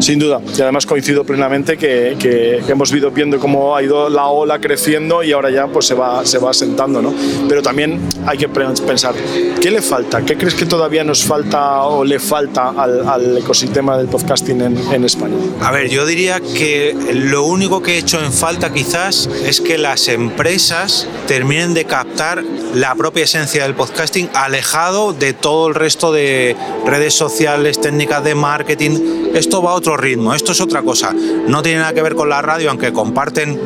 Sin 0.00 0.18
duda, 0.18 0.40
y 0.56 0.60
además 0.62 0.86
coincido 0.86 1.24
plenamente 1.24 1.76
que, 1.76 2.16
que- 2.18 2.62
que 2.66 2.72
hemos 2.72 2.90
ido 2.92 3.10
viendo 3.10 3.38
cómo 3.38 3.76
ha 3.76 3.82
ido 3.82 4.08
la 4.08 4.26
ola 4.26 4.58
creciendo 4.60 5.22
y 5.22 5.32
ahora 5.32 5.50
ya 5.50 5.66
pues 5.66 5.86
se 5.86 5.94
va, 5.94 6.24
se 6.26 6.38
va 6.38 6.50
asentando, 6.50 7.00
¿no? 7.02 7.12
Pero 7.48 7.62
también 7.62 8.00
hay 8.26 8.38
que 8.38 8.48
pensar, 8.48 9.14
¿qué 9.60 9.70
le 9.70 9.82
falta? 9.82 10.22
¿Qué 10.22 10.36
crees 10.36 10.54
que 10.54 10.66
todavía 10.66 11.04
nos 11.04 11.22
falta 11.24 11.82
o 11.84 12.04
le 12.04 12.18
falta 12.18 12.70
al, 12.70 13.06
al 13.08 13.38
ecosistema 13.38 13.96
del 13.98 14.08
podcasting 14.08 14.60
en, 14.62 14.78
en 14.92 15.04
España? 15.04 15.34
A 15.62 15.70
ver, 15.70 15.88
yo 15.90 16.06
diría 16.06 16.40
que 16.40 16.96
lo 17.14 17.44
único 17.44 17.82
que 17.82 17.94
he 17.94 17.98
hecho 17.98 18.20
en 18.24 18.32
falta 18.32 18.72
quizás 18.72 19.28
es 19.44 19.60
que 19.60 19.76
las 19.78 20.08
empresas 20.08 21.06
terminen 21.26 21.74
de 21.74 21.84
captar 21.84 22.42
la 22.74 22.94
propia 22.94 23.24
esencia 23.24 23.64
del 23.64 23.74
podcasting 23.74 24.30
alejado 24.34 25.12
de 25.12 25.32
todo 25.34 25.68
el 25.68 25.74
resto 25.74 26.12
de 26.12 26.56
redes 26.86 27.14
sociales, 27.14 27.80
técnicas 27.80 28.24
de 28.24 28.34
marketing. 28.34 29.30
Esto 29.34 29.62
va 29.62 29.72
a 29.72 29.74
otro 29.74 29.89
ritmo, 29.96 30.34
esto 30.34 30.52
es 30.52 30.60
otra 30.60 30.82
cosa. 30.82 31.12
No 31.12 31.62
tiene 31.62 31.80
nada 31.80 31.92
que 31.92 32.02
ver 32.02 32.14
con 32.14 32.28
la 32.28 32.42
radio, 32.42 32.70
aunque 32.70 32.92
comparten 32.92 33.58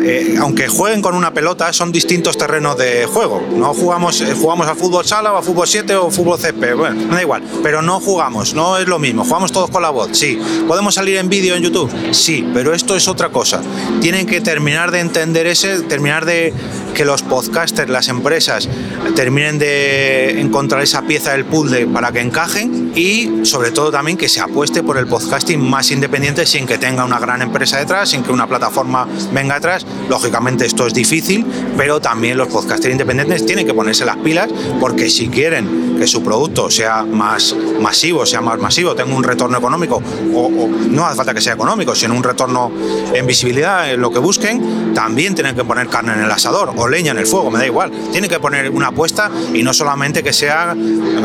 eh, 0.00 0.36
aunque 0.40 0.68
jueguen 0.68 1.02
con 1.02 1.14
una 1.14 1.34
pelota, 1.34 1.72
son 1.72 1.90
distintos 1.90 2.38
terrenos 2.38 2.78
de 2.78 3.06
juego. 3.06 3.42
No 3.52 3.74
jugamos, 3.74 4.20
eh, 4.20 4.34
jugamos 4.34 4.66
a 4.66 4.74
fútbol 4.74 5.04
sala 5.04 5.32
o 5.32 5.36
a 5.36 5.42
fútbol 5.42 5.66
7 5.66 5.96
o 5.96 6.10
fútbol 6.10 6.38
CP, 6.38 6.74
bueno, 6.74 7.14
da 7.14 7.20
igual, 7.20 7.42
pero 7.62 7.82
no 7.82 8.00
jugamos, 8.00 8.54
no 8.54 8.78
es 8.78 8.86
lo 8.86 8.98
mismo. 8.98 9.24
Jugamos 9.24 9.52
todos 9.52 9.70
con 9.70 9.82
la 9.82 9.90
voz, 9.90 10.16
sí. 10.16 10.38
¿Podemos 10.66 10.94
salir 10.94 11.16
en 11.16 11.28
vídeo 11.28 11.54
en 11.56 11.62
YouTube? 11.62 11.90
Sí, 12.12 12.48
pero 12.54 12.72
esto 12.72 12.96
es 12.96 13.08
otra 13.08 13.30
cosa. 13.30 13.60
Tienen 14.00 14.26
que 14.26 14.40
terminar 14.40 14.90
de 14.92 15.00
entender 15.00 15.46
ese, 15.46 15.80
terminar 15.82 16.24
de 16.24 16.54
que 16.98 17.04
los 17.04 17.22
podcasters, 17.22 17.88
las 17.88 18.08
empresas, 18.08 18.68
terminen 19.14 19.56
de 19.60 20.40
encontrar 20.40 20.82
esa 20.82 21.02
pieza 21.02 21.30
del 21.30 21.44
puzzle 21.44 21.86
para 21.86 22.10
que 22.10 22.18
encajen 22.18 22.90
y 22.96 23.44
sobre 23.44 23.70
todo 23.70 23.92
también 23.92 24.18
que 24.18 24.28
se 24.28 24.40
apueste 24.40 24.82
por 24.82 24.98
el 24.98 25.06
podcasting 25.06 25.60
más 25.60 25.92
independiente 25.92 26.44
sin 26.44 26.66
que 26.66 26.76
tenga 26.76 27.04
una 27.04 27.20
gran 27.20 27.40
empresa 27.40 27.78
detrás, 27.78 28.08
sin 28.08 28.24
que 28.24 28.32
una 28.32 28.48
plataforma 28.48 29.06
venga 29.32 29.54
atrás. 29.54 29.86
Lógicamente 30.08 30.66
esto 30.66 30.88
es 30.88 30.92
difícil, 30.92 31.46
pero 31.76 32.00
también 32.00 32.36
los 32.36 32.48
podcasters 32.48 32.90
independientes 32.90 33.46
tienen 33.46 33.64
que 33.64 33.74
ponerse 33.74 34.04
las 34.04 34.16
pilas 34.16 34.48
porque 34.80 35.08
si 35.08 35.28
quieren 35.28 35.98
que 36.00 36.08
su 36.08 36.24
producto 36.24 36.68
sea 36.68 37.04
más 37.04 37.54
masivo, 37.80 38.26
sea 38.26 38.40
más 38.40 38.58
masivo, 38.58 38.96
tenga 38.96 39.14
un 39.14 39.22
retorno 39.22 39.58
económico 39.58 40.02
o, 40.34 40.68
no 40.90 41.06
hace 41.06 41.16
falta 41.16 41.32
que 41.32 41.40
sea 41.40 41.52
económico, 41.52 41.94
sino 41.94 42.14
un 42.14 42.24
retorno 42.24 42.72
en 43.14 43.24
visibilidad, 43.24 43.88
en 43.88 44.00
lo 44.00 44.10
que 44.10 44.18
busquen, 44.18 44.94
también 44.94 45.36
tienen 45.36 45.54
que 45.54 45.62
poner 45.62 45.86
carne 45.88 46.14
en 46.14 46.22
el 46.22 46.30
asador 46.30 46.70
leña 46.88 47.12
en 47.12 47.18
el 47.18 47.26
fuego, 47.26 47.50
me 47.50 47.58
da 47.58 47.66
igual. 47.66 47.90
Tienen 48.12 48.30
que 48.30 48.40
poner 48.40 48.70
una 48.70 48.88
apuesta 48.88 49.30
y 49.52 49.62
no 49.62 49.72
solamente 49.72 50.22
que 50.22 50.32
sea 50.32 50.76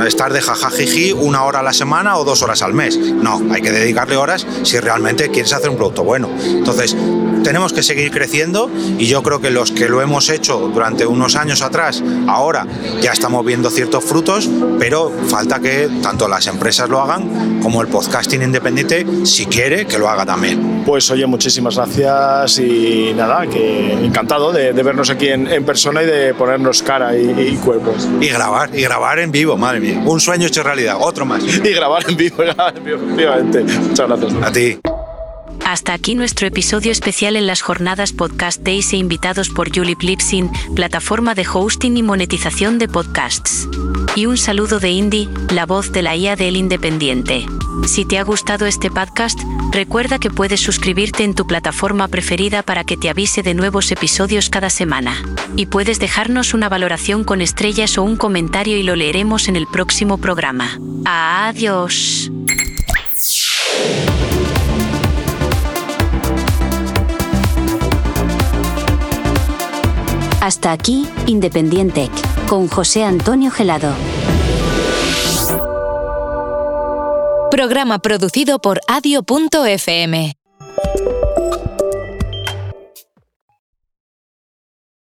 estar 0.06 0.34
de 0.34 0.42
jajajiji 0.42 1.14
una 1.14 1.44
hora 1.44 1.60
a 1.60 1.64
la 1.64 1.74
semana 1.74 2.18
o 2.18 2.24
dos 2.24 2.42
horas 2.42 2.62
al 2.62 2.74
mes. 2.74 2.98
No, 2.98 3.42
hay 3.52 3.62
que 3.62 3.72
dedicarle 3.72 4.18
horas 4.18 4.46
si 4.64 4.80
realmente 4.80 5.30
quieres 5.30 5.54
hacer 5.54 5.70
un 5.70 5.78
producto 5.78 6.04
bueno. 6.04 6.30
Entonces, 6.44 6.96
tenemos 7.44 7.74
que 7.74 7.84
seguir 7.84 8.12
creciendo 8.12 8.70
y 8.98 9.06
yo 9.06 9.22
creo 9.22 9.40
que 9.40 9.52
los 9.52 9.72
que 9.72 9.90
lo 9.90 10.02
hemos 10.02 10.30
hecho 10.30 10.70
durante 10.74 11.06
unos 11.06 11.36
años 11.36 11.62
atrás, 11.62 12.04
ahora 12.28 12.66
ya 13.02 13.12
estamos 13.12 13.46
viendo 13.46 13.70
ciertos 13.70 14.04
frutos, 14.04 14.50
pero 14.80 15.12
falta 15.28 15.60
que 15.60 15.90
tanto 16.02 16.28
las 16.28 16.48
empresas 16.48 16.90
lo 16.90 17.02
hagan 17.02 17.60
como 17.62 17.82
el 17.82 17.88
podcasting 17.88 18.42
independiente, 18.42 19.06
si 19.26 19.46
quiere, 19.46 19.86
que 19.86 19.98
lo 19.98 20.10
haga 20.10 20.26
también. 20.26 20.84
Pues 20.86 21.10
oye, 21.12 21.26
muchísimas 21.26 21.76
gracias 21.76 22.60
y 22.60 23.14
nada, 23.16 23.48
que 23.48 23.94
encantado 23.94 24.52
de, 24.52 24.72
vernos 24.72 25.10
aquí 25.10 25.30
en, 25.30 25.64
persona 25.66 26.04
y 26.04 26.06
de 26.06 26.34
ponernos 26.34 26.84
cara 26.84 27.16
y, 27.18 27.58
cuerpos. 27.64 28.08
Y 28.20 28.28
grabar, 28.28 28.70
y 28.74 28.82
grabar 28.82 29.20
en 29.20 29.32
vivo, 29.32 29.58
madre 29.58 29.80
mía. 29.80 30.02
Un 30.06 30.20
sueño 30.20 30.48
hecho 30.48 30.64
realidad, 30.64 30.98
otro 31.00 31.26
más. 31.26 31.44
Y 31.64 31.72
grabar 31.72 32.04
en 32.10 32.18
vivo, 32.18 32.38
grabar 32.38 32.78
en 32.78 32.84
vivo, 32.84 32.98
efectivamente. 32.98 33.64
Muchas 33.64 34.08
gracias. 34.08 34.34
A 34.44 34.52
ti. 34.52 34.93
Hasta 35.66 35.94
aquí 35.94 36.14
nuestro 36.16 36.46
episodio 36.46 36.92
especial 36.92 37.36
en 37.38 37.48
las 37.48 37.62
jornadas 37.62 38.12
Podcast 38.12 38.62
Days 38.62 38.92
e 38.94 38.98
invitados 38.98 39.50
por 39.50 39.74
Julie 39.74 39.96
Lipsin, 40.00 40.52
plataforma 40.76 41.36
de 41.36 41.48
hosting 41.52 41.96
y 41.98 42.04
monetización 42.04 42.78
de 42.78 42.90
podcasts. 42.90 43.70
Y 44.16 44.26
un 44.26 44.38
saludo 44.38 44.80
de 44.80 44.92
Indy, 44.92 45.30
la 45.52 45.66
voz 45.66 45.92
de 45.94 46.02
la 46.02 46.16
IA 46.16 46.36
del 46.36 46.58
Independiente. 46.58 47.46
Si 47.88 48.06
te 48.06 48.20
ha 48.20 48.24
gustado 48.24 48.66
este 48.66 48.92
podcast, 48.92 49.40
recuerda 49.72 50.20
que 50.20 50.30
puedes 50.30 50.60
suscribirte 50.60 51.24
en 51.24 51.34
tu 51.34 51.48
plataforma 51.48 52.10
preferida 52.10 52.62
para 52.62 52.84
que 52.84 52.98
te 52.98 53.10
avise 53.10 53.42
de 53.42 53.54
nuevos 53.54 53.92
episodios 53.92 54.50
cada 54.50 54.70
semana. 54.70 55.16
Y 55.56 55.68
puedes 55.68 55.98
dejarnos 55.98 56.54
una 56.54 56.68
valoración 56.68 57.24
con 57.24 57.42
estrellas 57.42 57.98
o 57.98 58.04
un 58.04 58.18
comentario 58.18 58.78
y 58.78 58.84
lo 58.84 58.96
leeremos 58.96 59.48
en 59.48 59.56
el 59.56 59.68
próximo 59.68 60.18
programa. 60.18 60.78
Adiós. 61.06 62.30
Hasta 70.44 70.74
aquí, 70.74 71.08
Independiente, 71.26 72.10
con 72.50 72.68
José 72.68 73.06
Antonio 73.06 73.50
Gelado. 73.50 73.94
Programa 77.50 78.00
producido 78.00 78.60
por 78.60 78.82
adio.fm. 78.90 80.36